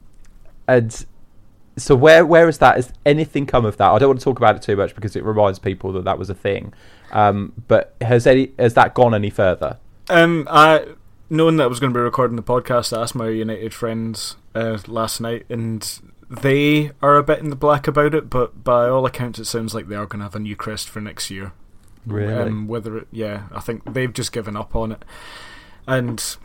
[0.67, 1.05] and
[1.79, 2.75] so where where is that?
[2.75, 3.89] Has anything come of that?
[3.89, 6.19] I don't want to talk about it too much because it reminds people that that
[6.19, 6.73] was a thing.
[7.11, 9.77] Um, but has any has that gone any further?
[10.09, 10.85] Um, I
[11.29, 14.35] knowing that I was going to be recording the podcast, I asked my United friends
[14.55, 15.99] uh, last night, and
[16.29, 18.29] they are a bit in the black about it.
[18.29, 20.89] But by all accounts, it sounds like they are going to have a new crest
[20.89, 21.53] for next year.
[22.05, 22.33] Really?
[22.33, 25.05] Um, whether it, yeah, I think they've just given up on it,
[25.87, 26.37] and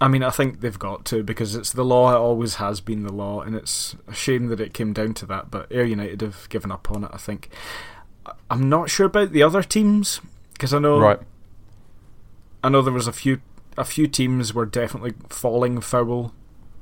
[0.00, 2.10] I mean, I think they've got to because it's the law.
[2.12, 5.26] It always has been the law, and it's a shame that it came down to
[5.26, 5.50] that.
[5.50, 7.10] But Ayr United have given up on it.
[7.12, 7.50] I think.
[8.50, 10.20] I'm not sure about the other teams
[10.54, 11.20] because I know right.
[12.62, 13.40] I know there was a few
[13.76, 16.32] a few teams were definitely falling foul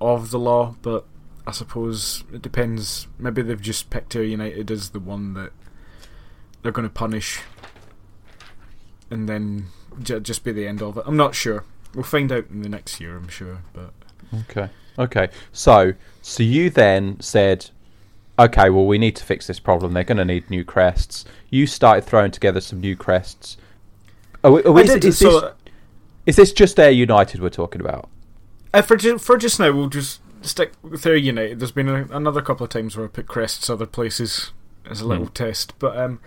[0.01, 1.05] of the law, but
[1.47, 3.09] I suppose it depends.
[3.19, 5.53] Maybe they've just picked Ayr United as the one that
[6.63, 7.41] they're going to punish,
[9.11, 9.67] and then
[10.03, 11.05] j- just be the end of it.
[11.07, 11.65] I'm not sure.
[11.95, 13.59] We'll find out in the next year, I'm sure.
[13.73, 13.93] But
[14.51, 14.69] Okay.
[14.99, 15.29] Okay.
[15.53, 17.71] So, so you then said,
[18.39, 19.95] okay, well, we need to fix this problem.
[19.95, 21.25] They're going to need new crests.
[21.51, 23.57] You started throwing together some new crests.
[24.45, 25.51] Oh, oh, is, did, is so, this,
[26.27, 28.09] is this just Ayr United we're talking about?
[28.73, 31.59] Uh, for, for just now, we'll just stick with Ayr United.
[31.59, 34.53] There's been a, another couple of times where I put crests other places
[34.89, 35.33] as a little Hmm.
[35.33, 36.21] test, but um,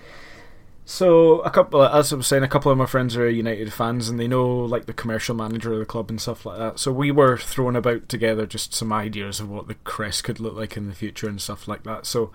[0.85, 4.09] so a couple, as I was saying, a couple of my friends are United fans,
[4.09, 6.79] and they know like the commercial manager of the club and stuff like that.
[6.79, 10.55] So we were throwing about together just some ideas of what the crest could look
[10.55, 12.05] like in the future and stuff like that.
[12.05, 12.31] So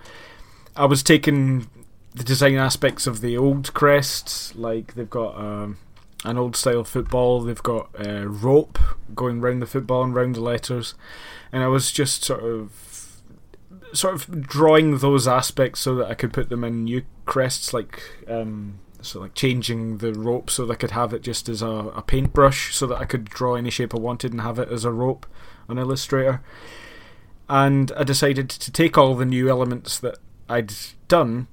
[0.77, 1.69] I was taking
[2.15, 5.37] the design aspects of the old crests, like they've got.
[5.39, 5.79] Um,
[6.25, 7.41] an old style football.
[7.41, 8.79] They've got uh, rope
[9.15, 10.95] going round the football and round the letters,
[11.53, 12.71] and I was just sort of
[13.97, 18.03] sort of drawing those aspects so that I could put them in new crests, like
[18.29, 21.69] um, so like changing the rope so that I could have it just as a,
[21.69, 24.85] a paintbrush, so that I could draw any shape I wanted and have it as
[24.85, 25.27] a rope
[25.69, 26.43] on Illustrator.
[27.49, 30.19] And I decided to take all the new elements that
[30.49, 30.73] I'd
[31.09, 31.47] done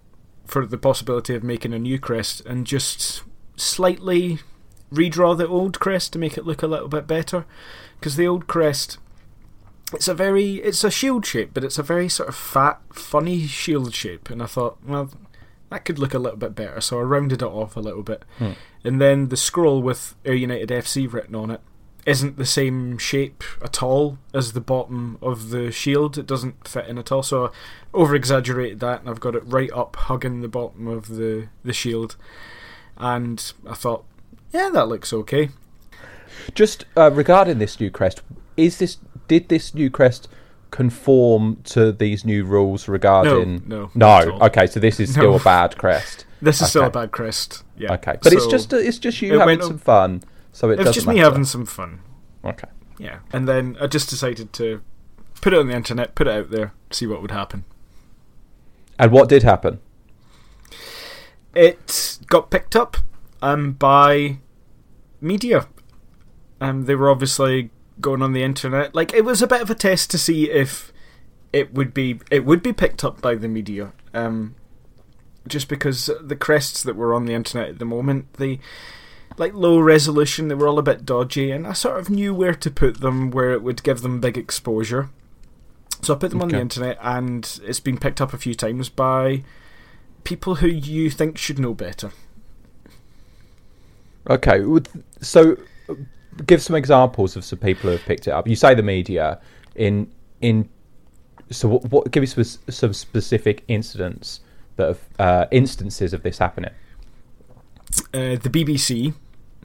[0.45, 3.23] for the possibility of making a new crest and just
[3.55, 4.39] slightly
[4.91, 7.45] redraw the old crest to make it look a little bit better
[7.99, 8.97] because the old crest
[9.93, 13.47] it's a very it's a shield shape but it's a very sort of fat funny
[13.47, 14.29] shield shape.
[14.29, 15.09] And i thought well
[15.69, 16.81] that could look a little bit better.
[16.81, 18.23] So i rounded it off a little bit.
[18.37, 18.51] Hmm.
[18.83, 21.61] and then the scroll with ayr united fc written on it
[22.05, 26.17] isn't the same shape at all as the bottom of the shield.
[26.17, 27.23] It doesn't fit in at all.
[27.23, 27.49] So i
[27.93, 31.73] over exaggerated that and i've got it right up hugging the bottom of the the
[31.73, 32.15] shield.
[32.97, 34.05] And i thought
[34.53, 35.49] yeah, that looks okay.
[36.53, 38.21] Just uh, regarding this new crest,
[38.55, 38.97] is this
[39.33, 40.27] did this new crest
[40.69, 43.63] conform to these new rules regarding?
[43.67, 44.07] no, no.
[44.07, 44.43] all.
[44.43, 45.39] Okay, so this is still No.
[45.39, 46.25] a bad crest.
[46.41, 47.63] This is still a bad crest.
[47.77, 47.93] Yeah.
[47.93, 50.21] Okay, but it's just it's just you having some fun.
[50.51, 51.25] So it it was just me matter.
[51.29, 51.99] having some fun.
[52.45, 52.67] Okay.
[52.99, 53.19] Yeah.
[53.31, 54.81] And then I just decided to
[55.41, 57.63] put it on the internet, put it out there, see what would happen.
[58.99, 59.79] And what did happen?
[61.55, 62.97] It got picked up
[63.41, 64.37] um, by
[65.21, 65.67] media.
[66.61, 67.71] Um, they were obviously
[68.03, 68.93] going on the internet.
[68.93, 70.93] Like it was a bit of a test to see if
[71.51, 73.93] it would be it would be picked up by the media.
[74.13, 74.53] Um,
[75.47, 78.59] just because the crests that were on the internet at the moment, they
[79.37, 82.53] like low resolution, they were all a bit dodgy, and I sort of knew where
[82.53, 85.09] to put them where it would give them big exposure.
[86.01, 88.89] So I put them on the internet, and it's been picked up a few times
[88.89, 89.43] by
[90.23, 92.11] people who you think should know better.
[94.29, 94.63] Okay,
[95.21, 95.57] so
[96.45, 98.47] give some examples of some people who have picked it up.
[98.47, 99.39] You say the media
[99.75, 100.11] in
[100.41, 100.69] in.
[101.49, 101.91] So what?
[101.91, 104.41] what give us some, some specific incidents
[104.75, 106.71] that have uh, instances of this happening.
[108.13, 109.13] Uh, the BBC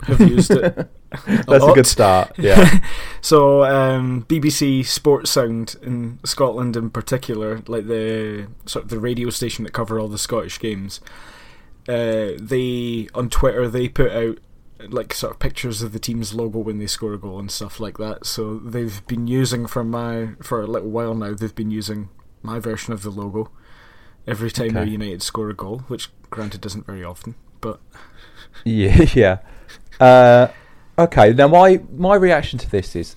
[0.02, 0.64] have used it.
[1.12, 2.32] a That's a good start.
[2.38, 2.80] Yeah.
[3.20, 9.28] So um, BBC Sports Sound in Scotland, in particular, like the sort of the radio
[9.28, 11.00] station that cover all the Scottish games,
[11.88, 14.38] uh, they on Twitter they put out
[14.88, 17.80] like sort of pictures of the team's logo when they score a goal and stuff
[17.80, 18.26] like that.
[18.26, 21.34] So they've been using for my for a little while now.
[21.34, 22.08] They've been using
[22.42, 23.50] my version of the logo
[24.26, 24.90] every time Okay.
[24.90, 27.80] United score a goal, which granted isn't very often, but
[28.64, 29.38] Yeah, yeah.
[30.00, 30.48] Uh,
[30.98, 33.16] okay, now my my reaction to this is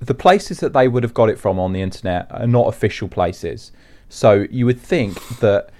[0.00, 3.08] the places that they would have got it from on the internet are not official
[3.08, 3.72] places.
[4.08, 5.70] So you would think that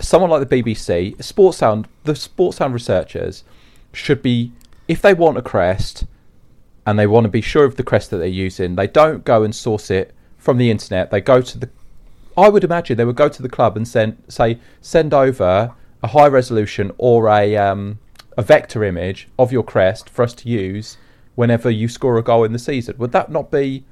[0.00, 3.44] someone like the BBC, Sports Sound, the Sports Sound researchers
[3.92, 4.52] should be,
[4.86, 6.04] if they want a crest
[6.86, 9.42] and they want to be sure of the crest that they're using, they don't go
[9.42, 11.10] and source it from the internet.
[11.10, 11.68] They go to the
[12.38, 16.06] I would imagine they would go to the club and send say send over a
[16.06, 17.98] high resolution or a um,
[18.36, 20.96] a vector image of your crest for us to use
[21.34, 22.96] whenever you score a goal in the season.
[22.98, 23.84] Would that not be?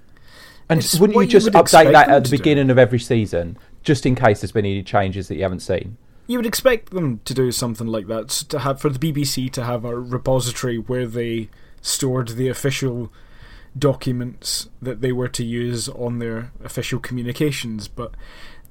[0.68, 2.38] And It's wouldn't you you just would update that at the to do.
[2.38, 5.96] beginning of every season, just in case there's been any changes that you haven't seen?
[6.26, 9.64] You would expect them to do something like that to have for the BBC to
[9.64, 11.50] have a repository where they
[11.80, 13.12] stored the official
[13.78, 18.14] documents that they were to use on their official communications, but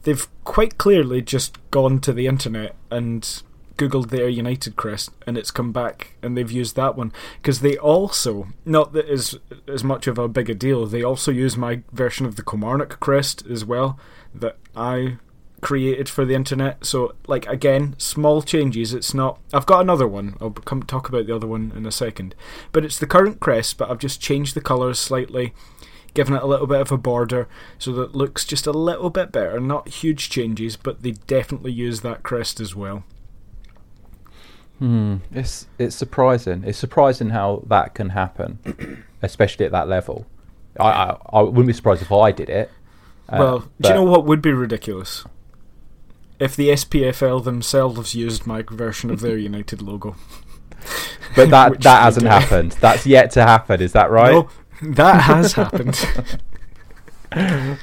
[0.03, 3.43] they've quite clearly just gone to the internet and
[3.78, 7.12] googled their United crest and it's come back and they've used that one.
[7.41, 9.38] Because they also not that is
[9.68, 12.99] as much of a big a deal they also use my version of the Kilmarnock
[12.99, 13.99] crest as well
[14.34, 15.18] that I
[15.62, 16.86] created for the internet.
[16.86, 18.93] So, like again, small changes.
[18.93, 19.39] It's not.
[19.53, 20.36] I've got another one.
[20.39, 22.36] I'll come talk about the other one in a second.
[22.72, 25.53] But it's the current crest, but I've just changed the colours slightly,
[26.14, 27.47] given it a little bit of a border,
[27.80, 29.60] so that it looks just a little bit better.
[29.60, 33.03] Not huge changes, but they definitely use that crest as well.
[34.80, 35.18] Hmm.
[35.32, 36.64] It's it's surprising.
[36.66, 40.26] It's surprising how that can happen, especially at that level.
[40.78, 42.70] I, I I wouldn't be surprised if I did it.
[43.30, 45.24] Uh, well, do you know what would be ridiculous?
[46.39, 50.15] If the SPFL themselves used my version of their United logo.
[51.36, 52.73] But that that hasn't happened.
[52.73, 53.81] That's yet to happen.
[53.81, 54.31] Is that right?
[54.31, 54.49] No,
[54.93, 55.99] that has happened.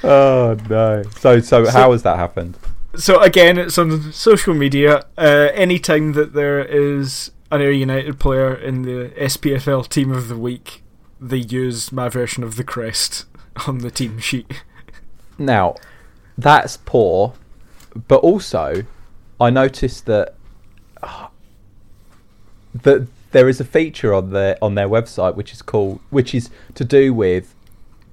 [0.03, 1.03] Oh no.
[1.19, 2.57] So so how has that happened?
[2.95, 5.03] So again, it's on social media.
[5.17, 10.37] Uh, anytime that there is an Ayr United player in the SPFL Team of the
[10.37, 10.81] Week,
[11.19, 13.25] they use my version of the crest
[13.67, 14.63] on the team sheet.
[15.37, 15.75] Now,
[16.37, 17.33] that's poor,
[18.07, 18.83] but also
[19.39, 20.35] I noticed that
[22.73, 26.49] that there is a feature on their on their website which is called which is
[26.75, 27.55] to do with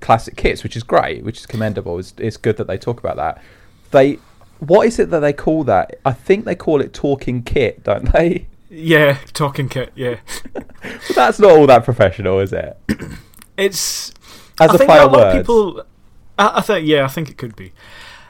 [0.01, 1.99] classic kits, which is great, which is commendable.
[1.99, 3.43] It's, it's good that they talk about that.
[3.91, 4.19] They
[4.59, 5.99] what is it that they call that?
[6.05, 8.47] I think they call it talking kit, don't they?
[8.69, 9.93] Yeah, talking kit.
[9.95, 10.21] Yeah,
[10.55, 12.79] But that's not all that professional, is it?
[13.57, 14.13] it's.
[14.61, 15.37] As I a think a lot words.
[15.37, 15.85] of people.
[16.39, 17.73] I, I think yeah, I think it could be.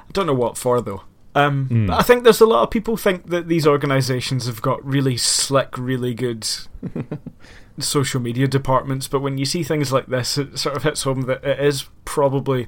[0.08, 1.02] I don't know what for though.
[1.34, 1.86] Um, Hmm.
[1.86, 5.16] but I think there's a lot of people think that these organisations have got really
[5.16, 6.44] slick, really good
[7.78, 9.06] social media departments.
[9.08, 11.86] But when you see things like this, it sort of hits home that it is
[12.04, 12.66] probably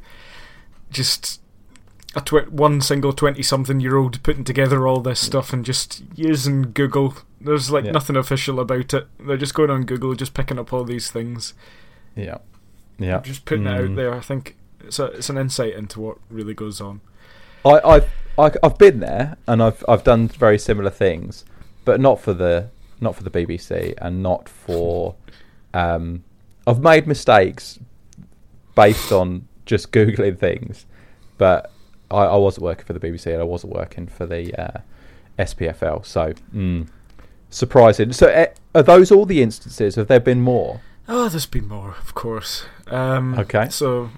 [0.90, 1.40] just
[2.14, 7.14] a tw- one single twenty-something-year-old putting together all this stuff and just using Google.
[7.40, 7.92] There's like Yeah.
[7.92, 9.08] nothing official about it.
[9.18, 11.54] They're just going on Google, just picking up all these things,
[12.14, 12.38] Yeah.
[12.98, 13.20] Yeah.
[13.20, 13.90] just putting it Mm.
[13.90, 14.14] out there.
[14.14, 17.00] I think it's a, it's an insight into what really goes on.
[17.64, 21.44] I, I've I, I've been there and I've I've done very similar things,
[21.84, 25.14] but not for the not for the BBC and not for.
[25.74, 26.24] Um,
[26.66, 27.78] I've made mistakes
[28.74, 30.86] based on just googling things,
[31.38, 31.72] but
[32.10, 34.80] I, I wasn't working for the BBC and I wasn't working for the uh,
[35.38, 36.04] SPFL.
[36.06, 36.88] So mm,
[37.50, 38.12] surprising.
[38.12, 39.96] So uh, are those all the instances?
[39.96, 40.80] Have there been more?
[41.08, 42.64] Oh, there's been more, of course.
[42.86, 43.68] Um, Okay.
[43.70, 44.10] So,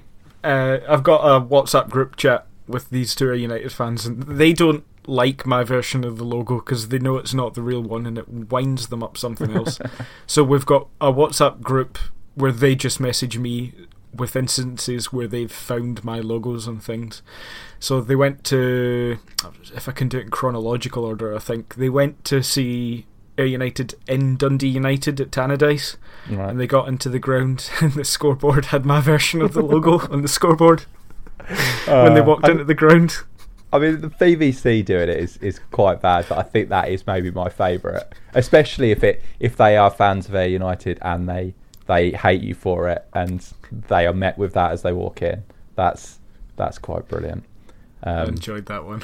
[0.42, 4.84] uh, I've got a WhatsApp group chat with these two United fans, and they don't
[5.06, 8.18] like my version of the logo because they know it's not the real one, and
[8.18, 9.78] it winds them up something else.
[10.26, 11.98] so we've got a WhatsApp group
[12.34, 13.72] where they just message me
[14.14, 17.20] with instances where they've found my logos and things.
[17.80, 19.18] So they went to,
[19.74, 23.06] if I can do it in chronological order, I think they went to see
[23.36, 25.96] Ayr United in Dundee United at Tannadice
[26.30, 26.50] Right.
[26.50, 29.98] and they got into the ground and the scoreboard had my version of the logo
[30.10, 30.84] on the scoreboard
[31.86, 33.16] when they Uh, walked I- into the ground.
[33.72, 37.08] I mean, the BBC doing it is, is quite bad, but I think that is
[37.08, 41.54] maybe my favourite, especially if it if they are fans of Ayr United and they
[41.86, 43.44] they hate you for it, and
[43.88, 45.42] they are met with that as they walk in.
[45.74, 46.20] That's
[46.54, 47.44] that's quite brilliant.
[48.04, 49.02] I Um, enjoyed that one.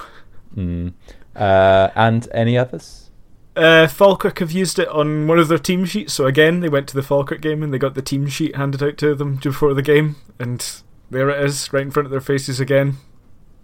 [0.57, 0.93] mm.
[1.34, 3.11] uh, and any others?
[3.57, 6.12] Uh, Falkirk have used it on one of their team sheets.
[6.12, 8.82] So again, they went to the Falkirk game and they got the team sheet handed
[8.84, 10.64] out to them before the game, and
[11.11, 12.98] there it is, right in front of their faces again.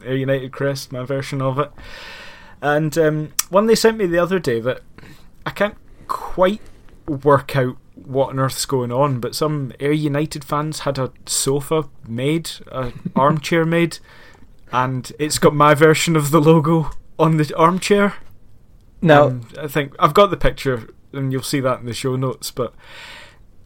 [0.05, 1.71] Ayr United crest, my version of it.
[2.61, 4.81] And um, one they sent me the other day that
[5.45, 5.77] I can't
[6.09, 6.61] quite
[7.07, 11.89] work out what on earth's going on, but some Ayr United fans had a sofa
[12.07, 13.99] made, an armchair made,
[14.73, 18.15] and it's got my version of the logo on the armchair.
[19.01, 22.17] Now, Um, I think I've got the picture, and you'll see that in the show
[22.17, 22.51] notes.
[22.51, 22.75] But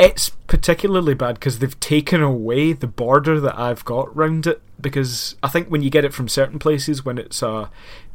[0.00, 4.60] it's particularly bad because they've taken away the border that I've got round it.
[4.80, 7.70] Because I think when you get it from certain places, when it's a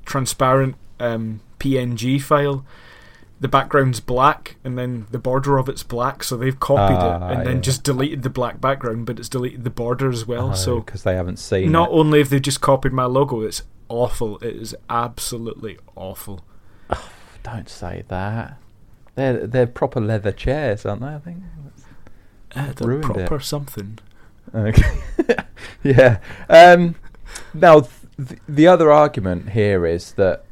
[0.06, 2.66] transparent um, PNG file,
[3.40, 6.24] the background's black, and then the border of it's black.
[6.24, 7.62] So they've copied Ah, it and then yeah.
[7.62, 10.56] just deleted the black background, but it's deleted the border as well.
[10.56, 11.94] so because they haven't seen not it.
[11.94, 14.38] only have they just copied my logo, it's awful.
[14.40, 16.44] It is absolutely awful.
[17.44, 18.58] Don't say that.
[19.14, 21.08] They're they're proper leather chairs, aren't they?
[21.10, 21.38] I think.
[22.56, 23.28] They're Ruined it.
[23.28, 24.00] proper something.
[24.54, 25.00] Okay.
[25.84, 26.20] yeah.
[26.50, 26.96] Um,
[27.54, 30.46] now, th- the other argument here is that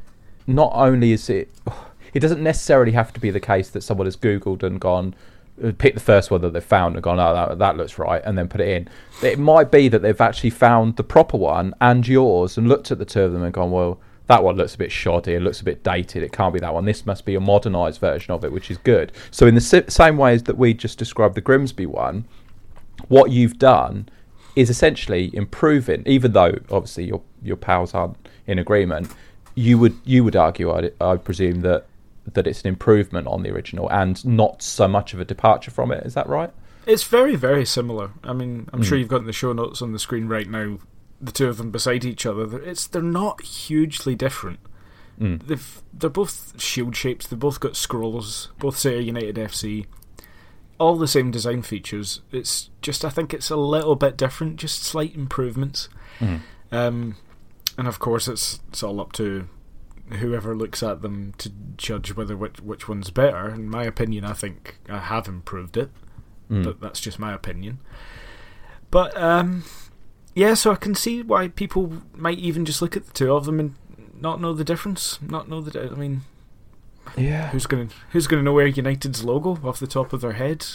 [0.45, 1.49] not only is it,
[2.14, 5.16] it doesn't necessarily have to be the case that someone has Googled and gone,
[5.64, 8.22] uh, picked the first one that they found and gone, oh, that, that looks right,
[8.26, 8.89] and then put it in.
[9.22, 12.97] It might be that they've actually found the proper one and yours and looked at
[12.97, 13.99] the two of them and gone, well,
[14.34, 16.73] that one looks a bit shoddy, it looks a bit dated, it can't be that
[16.73, 16.86] one.
[16.86, 19.11] This must be a modernised version of it, which is good.
[19.29, 22.25] So, in the si- same ways that we just described the Grimsby one,
[23.09, 24.09] what you've done
[24.55, 28.17] is essentially improving, even though obviously your your pals aren't
[28.47, 29.11] in agreement.
[29.55, 31.86] You would you would argue, I, I presume that
[32.34, 35.91] that it's an improvement on the original and not so much of a departure from
[35.91, 36.05] it.
[36.05, 36.51] Is that right?
[36.88, 38.11] It's very, very similar.
[38.23, 39.01] I mean, I'm sure Mm.
[39.01, 40.79] you've got the show notes on the screen right now
[41.24, 42.45] the two of them beside each other.
[42.45, 44.59] They're- It's they're not hugely different.
[45.19, 45.45] Mm.
[45.47, 47.28] They've they're both shield shapes.
[47.28, 48.49] They've both got scrolls.
[48.59, 49.86] Both say United FC.
[50.80, 52.21] All the same design features.
[52.32, 54.57] It's just I think it's a little bit different.
[54.57, 55.88] Just slight improvements.
[56.19, 56.39] Mm.
[56.71, 57.15] Um,
[57.78, 59.47] and of course, it's it's all up to
[60.13, 63.49] whoever looks at them to judge whether which which one's better.
[63.49, 65.91] In my opinion, I think I have improved it,
[66.49, 66.63] Mm.
[66.63, 67.80] but that's just my opinion.
[68.91, 69.63] But um,
[70.36, 73.45] yeah, so I can see why people might even just look at the two of
[73.45, 73.75] them and
[74.19, 75.21] not know the difference.
[75.21, 75.91] Not know the.
[75.91, 76.21] I mean,
[77.15, 77.49] yeah.
[77.49, 80.65] who's gonna who's gonna know where United's logo off the top of their head?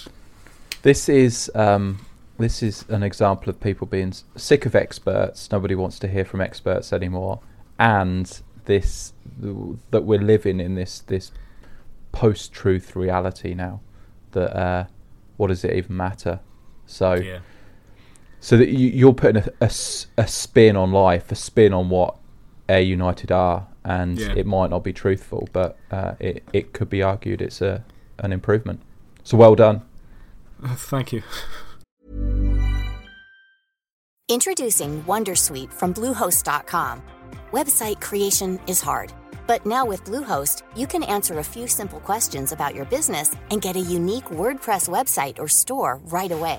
[0.83, 2.07] This is um,
[2.39, 5.51] this is an example of people being sick of experts.
[5.51, 7.41] Nobody wants to hear from experts anymore,
[7.79, 9.13] and this
[9.91, 11.33] that we're living in this this
[12.13, 13.81] post truth reality now.
[14.33, 14.85] That uh,
[15.37, 16.41] what does it even matter?
[16.87, 17.41] So Yeah,
[18.41, 22.17] so that you, you're putting a spin on life, a spin on what
[22.69, 24.33] Ayr United are, and Yeah.
[24.37, 27.85] it might not be truthful, but uh, it it could be argued it's a
[28.19, 28.81] an improvement.
[29.25, 29.83] So well done.
[30.63, 31.23] Uh, thank you.
[34.29, 37.03] Introducing Wondersuite from Bluehost.com.
[37.53, 39.13] Website creation is hard,
[39.47, 43.63] but now with Bluehost, you can answer a few simple questions about your business and
[43.63, 46.59] get a unique WordPress website or store right away.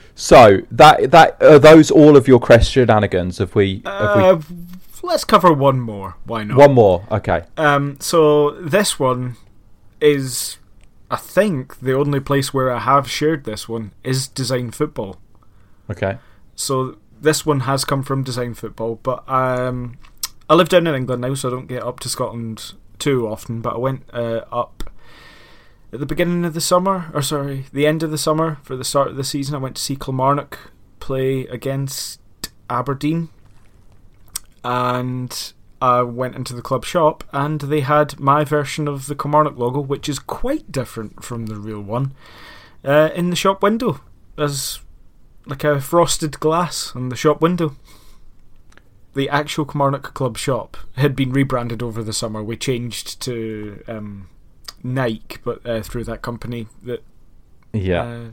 [0.15, 3.37] so that that are those all of your crest shenanigans?
[3.39, 3.81] Have we?
[3.85, 4.39] Have we Uh,
[5.03, 6.17] let's cover one more.
[6.25, 6.57] Why not?
[6.57, 7.05] one more.
[7.11, 7.43] Okay.
[7.57, 9.35] Um, so this one
[9.99, 10.57] is,
[11.09, 15.17] I think, the only place where I have shared this one is Design Football.
[15.89, 16.17] Okay.
[16.55, 19.97] So this one has come from Design Football, but um,
[20.49, 23.61] I live down in England now, so I don't get up to Scotland too often.
[23.61, 24.90] But I went uh, up
[25.93, 28.83] at the beginning of the summer, or sorry, the end of the summer for the
[28.83, 29.55] start of the season.
[29.55, 30.57] I went to see Kilmarnock
[30.99, 32.19] play against
[32.69, 33.29] Aberdeen,
[34.63, 39.57] and I went into the club shop, and they had my version of the Kilmarnock
[39.57, 42.13] logo, which is quite different from the real one,
[42.85, 43.99] uh, in the shop window
[44.37, 44.79] as
[45.45, 47.75] like a frosted glass on the shop window.
[49.13, 52.41] The actual Kilmarnock Club shop had been rebranded over the summer.
[52.41, 54.29] We changed to um,
[54.83, 57.03] Nike, but uh, through that company that
[57.73, 58.01] Yeah.
[58.03, 58.23] uh,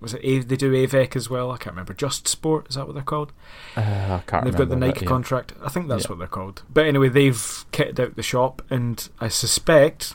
[0.00, 0.48] was it.
[0.48, 1.50] They do Avec as well.
[1.52, 1.94] I can't remember.
[1.94, 3.32] Just Sport is that what they're called?
[3.76, 5.08] Uh, I can't They've got the Nike yeah.
[5.08, 5.52] contract.
[5.62, 6.10] I think that's Yeah.
[6.10, 6.62] what they're called.
[6.72, 10.14] But anyway, they've kitted out the shop, and I suspect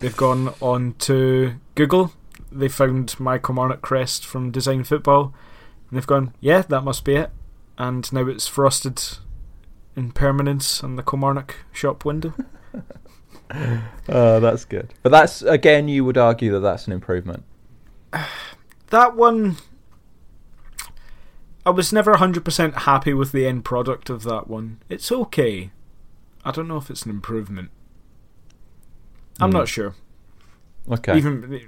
[0.00, 2.12] they've gone on to Google.
[2.50, 5.34] They found my Kilmarnock crest from Design Football,
[5.90, 7.30] and they've gone, yeah, that must be it.
[7.76, 9.02] And now it's frosted
[9.94, 12.32] in permanence on the Kilmarnock shop window.
[14.08, 14.92] Oh, that's good.
[15.02, 17.44] But that's again, you would argue that that's an improvement.
[18.88, 19.56] that one,
[21.66, 24.80] I was never 100% happy with the end product of that one.
[24.88, 25.70] It's okay.
[26.44, 27.70] I don't know if it's an improvement.
[29.40, 29.58] I'm Hmm.
[29.58, 29.94] not sure.
[30.90, 31.16] Okay.
[31.18, 31.60] Even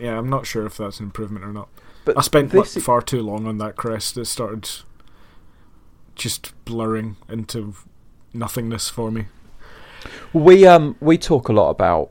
[0.00, 1.68] yeah, I'm not sure if that's an improvement or not.
[2.04, 4.16] but I spent this far too long on that crest.
[4.18, 4.68] It started
[6.16, 7.74] just blurring into
[8.32, 9.26] nothingness for me.
[10.36, 12.10] We um we talk a lot about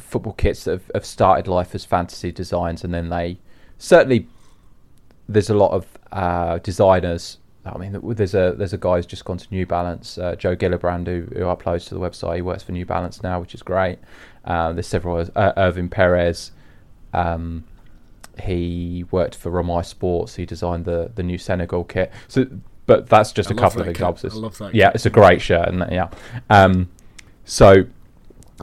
[0.00, 3.38] football kits that have, have started life as fantasy designs, and then they
[3.78, 4.26] certainly
[5.28, 7.38] there's a lot of uh, designers.
[7.64, 10.56] I mean, there's a there's a guy who's just gone to New Balance, uh, Joe
[10.56, 12.36] Gillibrand, who, who uploads to the website.
[12.36, 13.98] He works for New Balance now, which is great.
[14.44, 16.50] Um, there's several uh, Irvin Perez.
[17.12, 17.64] Um,
[18.42, 20.34] he worked for Romai Sports.
[20.34, 22.10] He designed the the new Senegal kit.
[22.26, 22.46] So,
[22.86, 24.34] but that's just I a couple of examples.
[24.34, 24.94] I love that Yeah, kit.
[24.96, 26.08] it's a great shirt, and yeah.
[26.50, 26.88] Um,
[27.48, 27.86] so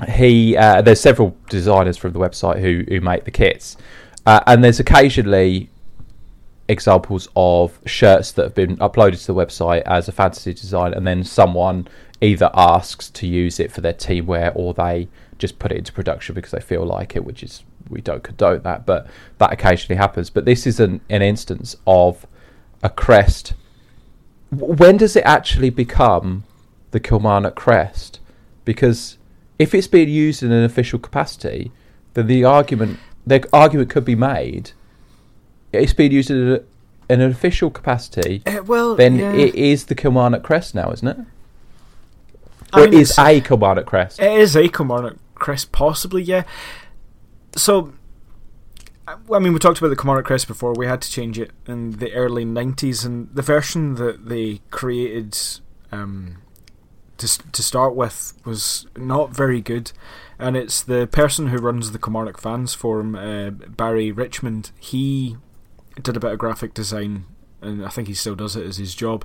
[0.08, 3.78] he uh, there's several designers from the website who who make the kits,
[4.26, 5.70] uh, and there's occasionally
[6.68, 11.06] examples of shirts that have been uploaded to the website as a fantasy design, and
[11.06, 11.88] then someone
[12.22, 15.08] either asks to use it for their team wear or they
[15.38, 18.62] just put it into production because they feel like it, which is we don't condone
[18.62, 19.08] that, but
[19.40, 20.30] that occasionally happens.
[20.30, 22.28] But this is an, an instance of
[22.84, 23.54] a crest.
[24.52, 26.44] When does it actually become
[26.92, 28.20] the Kilmarnock crest?
[28.66, 29.18] Because
[29.58, 31.72] if it's being used in an official capacity,
[32.14, 34.72] then the argument the argument could be made
[35.82, 36.60] it's being used in a,
[37.12, 39.34] in an official capacity, Uh, well, then yeah.
[39.34, 41.18] it is the Kilmarnock crest now, isn't it?
[42.74, 44.20] I mean, it is a Kilmarnock crest?
[44.20, 46.44] It is a Kilmarnock crest, possibly, yeah.
[47.56, 47.94] So,
[49.08, 50.74] I I mean, we talked about the Kilmarnock crest before.
[50.74, 55.38] We had to change it in the early 90s, and the version that they created
[55.92, 56.38] um,
[57.18, 59.92] to, to start with was not very good.
[60.38, 65.38] And it's the person who runs the Kilmarnock Fans Forum, uh, Barry Richmond, he
[66.02, 67.26] did a bit of graphic design,
[67.62, 69.24] and I think he still does it as his job.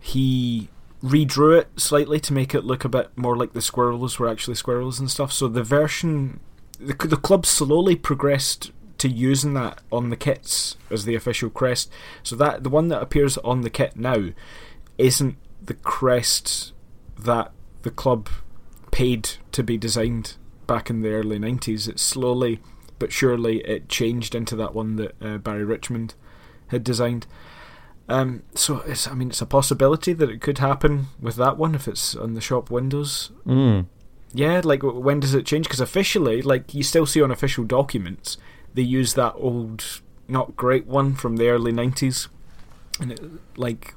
[0.00, 0.70] He
[1.02, 4.54] redrew it slightly to make it look a bit more like the squirrels were actually
[4.54, 5.32] squirrels and stuff.
[5.32, 6.40] So the version,
[6.80, 11.90] the, the club slowly progressed to using that on the kits as the official crest.
[12.22, 14.30] So that the one that appears on the kit now
[14.96, 16.72] isn't the crest
[17.18, 17.52] that
[17.82, 18.28] the club
[18.90, 21.88] paid to be designed back in the early 90s.
[21.88, 22.60] It slowly
[22.98, 26.14] but surely it changed into that one that uh, Barry Richmond
[26.68, 27.26] had designed.
[28.08, 31.74] Um, so it's, I mean, it's a possibility that it could happen with that one
[31.74, 33.30] if it's on the shop windows.
[33.46, 33.86] Mm.
[34.32, 35.66] Yeah, like when does it change?
[35.66, 38.36] Because officially, like you still see on official documents,
[38.74, 42.28] they use that old, not great one from the early '90s,
[43.00, 43.20] and it,
[43.56, 43.94] like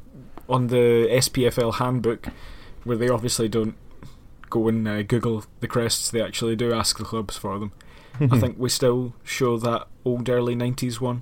[0.47, 2.27] on the SPFL handbook,
[2.83, 3.75] where they obviously don't
[4.49, 7.71] go and uh, Google the crests, they actually do ask the clubs for them.
[8.19, 11.21] I think we still show that old early '90s one.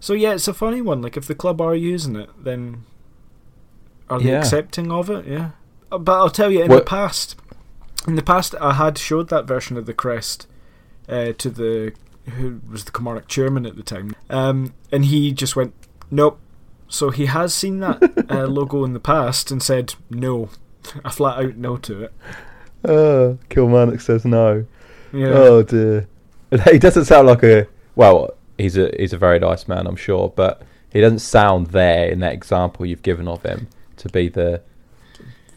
[0.00, 1.02] So yeah, it's a funny one.
[1.02, 2.84] Like if the club are using it, then
[4.08, 4.38] are they Yeah.
[4.38, 5.26] accepting of it?
[5.26, 5.50] Yeah.
[5.92, 7.36] Uh, But I'll tell you, in Well- the past,
[8.06, 10.46] in the past, I had showed that version of the crest
[11.08, 11.92] uh, to the
[12.36, 15.74] who was the Kilmarnock chairman at the time, um, and he just went,
[16.10, 16.40] "Nope."
[16.88, 20.50] So he has seen that uh, logo in the past and said no,
[21.04, 22.12] a flat out no to it.
[22.84, 24.66] Oh, Kilmarnock says no.
[25.12, 25.28] Yeah.
[25.28, 26.08] Oh dear.
[26.70, 27.66] He doesn't sound like a
[27.96, 28.30] well.
[28.56, 30.62] He's a he's a very nice man, I'm sure, but
[30.92, 33.68] he doesn't sound there in that example you've given of him
[33.98, 34.62] to be the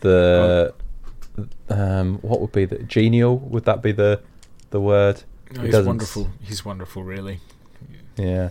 [0.01, 0.73] the
[1.69, 3.37] um what would be the genial?
[3.37, 4.21] Would that be the
[4.71, 5.23] the word?
[5.51, 6.29] No, he's wonderful.
[6.41, 7.39] He's wonderful, really.
[8.17, 8.49] Yeah.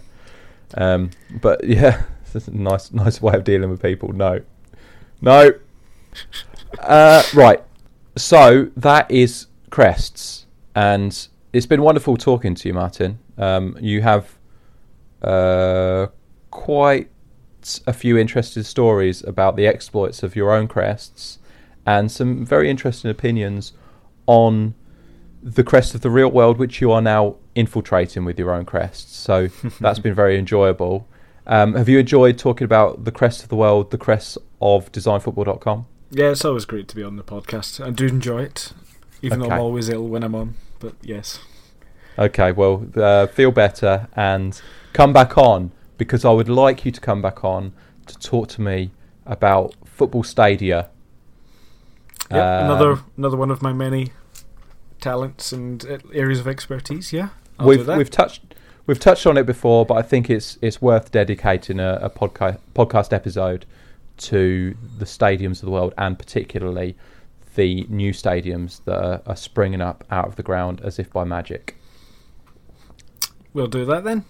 [0.74, 1.10] Um.
[1.40, 2.04] But yeah,
[2.48, 4.12] nice nice way of dealing with people.
[4.12, 4.40] No.
[5.20, 5.52] No.
[6.80, 7.22] Uh.
[7.34, 7.62] Right.
[8.16, 13.18] So that is crests, and it's been wonderful talking to you, Martin.
[13.36, 13.76] Um.
[13.80, 14.36] You have
[15.22, 16.06] uh
[16.50, 17.10] quite
[17.86, 21.38] a few interesting stories about the exploits of your own crests,
[21.86, 23.72] and some very interesting opinions
[24.26, 24.74] on
[25.42, 29.16] the crest of the real world, which you are now infiltrating with your own crests.
[29.16, 29.48] So
[29.80, 31.06] that's been very enjoyable.
[31.48, 35.86] Um, have you enjoyed talking about the crest of the world, the crest of designfootball.com?
[36.10, 37.84] Yeah, it's always great to be on the podcast.
[37.84, 38.72] I do enjoy it,
[39.22, 40.54] even though I'm always ill when I'm on.
[40.78, 41.40] But yes,
[42.18, 44.60] Okay, well, uh, feel better and
[44.92, 47.72] come back on because I would like you to come back on
[48.06, 48.90] to talk to me
[49.24, 50.88] about football stadia.
[52.30, 54.12] yeah, Um, another another one of my many
[55.00, 57.12] talents and areas of expertise.
[57.12, 57.28] Yeah,
[57.58, 58.47] I'll we've we've touched
[58.88, 62.58] we've touched on it before, but I think it's it's worth dedicating a, a podcast
[62.74, 63.64] podcast episode
[64.16, 66.96] to the stadiums of the world and particularly
[67.54, 71.22] the new stadiums that are, are springing up out of the ground as if by
[71.22, 71.76] magic.
[73.52, 74.24] We'll do that then.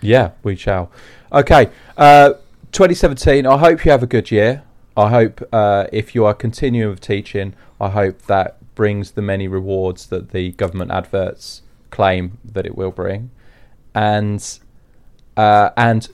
[0.00, 0.90] Yeah, we shall.
[1.30, 1.68] Okay,
[1.98, 2.34] uh,
[2.72, 3.46] 2017.
[3.46, 4.62] I hope you have a good year.
[4.96, 9.46] I hope uh, if you are continuing with teaching, I hope that brings the many
[9.48, 13.30] rewards that the government adverts claim that it will bring,
[13.94, 14.58] and
[15.36, 16.08] uh, and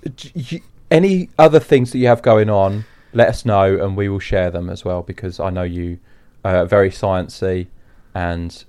[0.90, 4.50] any other things that you have going on, let us know, and we will share
[4.50, 5.98] them as well because I know you
[6.44, 7.66] are very sciencey,
[8.14, 8.64] and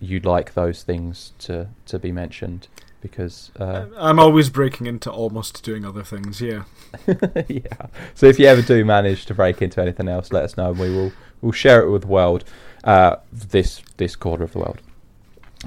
[0.00, 2.68] you'd like those things to to be mentioned
[3.00, 3.50] because.
[3.58, 6.40] Uh, I'm always breaking into almost doing other things.
[6.40, 6.64] Yeah,
[7.48, 7.86] yeah.
[8.14, 10.78] So if you ever do manage to break into anything else, let us know, and
[10.78, 12.44] we will we'll share it with the world.
[12.84, 14.80] Uh, this this quarter of the world.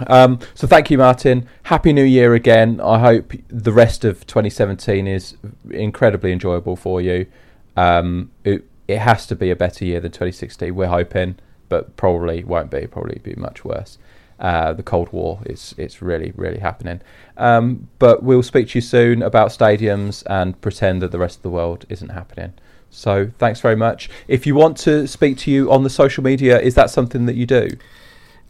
[0.07, 1.47] Um, so thank you, Martin.
[1.63, 2.81] Happy New Year again.
[2.81, 5.38] I hope the rest of 2017 is
[5.69, 7.27] incredibly enjoyable for you.
[7.76, 10.76] Um, it it has to be a better year than 2016.
[10.76, 11.38] We're hoping,
[11.69, 12.88] but probably won't be.
[12.88, 13.97] Probably be much worse.
[14.39, 17.01] Uh, the Cold War is it's really really happening.
[17.38, 21.43] Um, but we'll speak to you soon about stadiums and pretend that the rest of
[21.43, 22.53] the world isn't happening.
[22.89, 24.09] So thanks very much.
[24.27, 27.35] If you want to speak to you on the social media, is that something that
[27.35, 27.69] you do?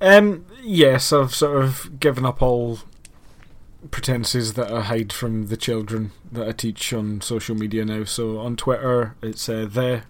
[0.05, 2.79] Um, yes, I've sort of given up all
[3.91, 8.03] pretenses that I hide from the children that I teach on social media now.
[8.03, 10.03] So on Twitter, it's uh, the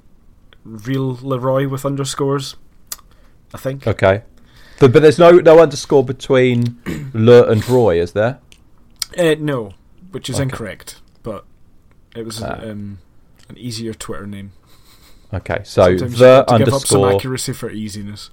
[0.64, 2.56] real Leroy with underscores.
[3.54, 3.88] I think.
[3.88, 4.24] Okay.
[4.80, 6.78] But, but there's no no underscore between
[7.14, 8.40] Le and Roy, is there?
[9.18, 9.74] Uh, no,
[10.12, 10.44] which is Okay.
[10.44, 11.00] incorrect.
[11.24, 11.46] But
[12.16, 12.60] It was Ah.
[12.62, 12.98] um,
[13.48, 14.52] an easier Twitter name.
[15.34, 17.16] Okay, so Sometimes the have to give up some underscore.
[17.18, 18.30] accuracy for easiness.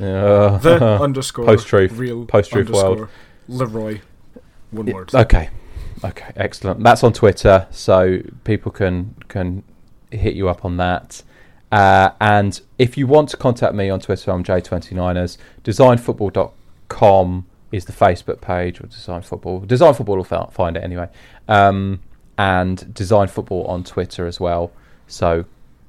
[0.00, 1.92] Uh, The underscore Post-truth.
[1.92, 3.08] real Post-truth underscore world.
[3.48, 4.00] Leroy.
[4.70, 5.14] One word.
[5.14, 5.50] Okay,
[6.04, 6.82] okay, excellent.
[6.84, 9.64] That's on Twitter, so people can can
[10.10, 11.22] hit you up on that.
[11.72, 15.36] Uh, and if you want to contact me on Twitter, I'm J29ers.
[15.64, 19.60] Designfootball.com is the Facebook page, or Design Football.
[19.60, 21.08] Design Football will find it anyway.
[21.48, 22.00] Um,
[22.36, 24.72] and Design Football on Twitter as well.
[25.06, 25.44] So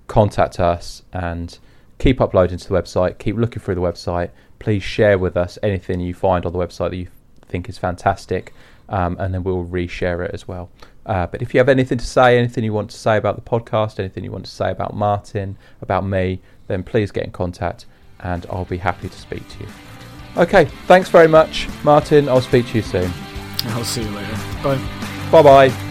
[0.07, 1.57] contact us and
[2.01, 3.19] keep uploading to the website.
[3.19, 4.31] Keep looking through the website.
[4.57, 7.07] Please share with us anything you find on the website that you
[7.47, 8.53] think is fantastic,
[8.89, 10.71] um, and then we'll reshare it as well.
[11.05, 13.41] Uh, but if you have anything to say, anything you want to say about the
[13.41, 17.85] podcast, anything you want to say about Martin, about me, then please get in contact,
[18.21, 19.69] and I'll be happy to speak to you.
[20.37, 22.27] Okay, thanks very much, Martin.
[22.27, 23.11] I'll speak to you soon.
[23.67, 24.35] I'll see you later.
[24.63, 24.81] Bye.
[25.31, 25.90] Bye bye.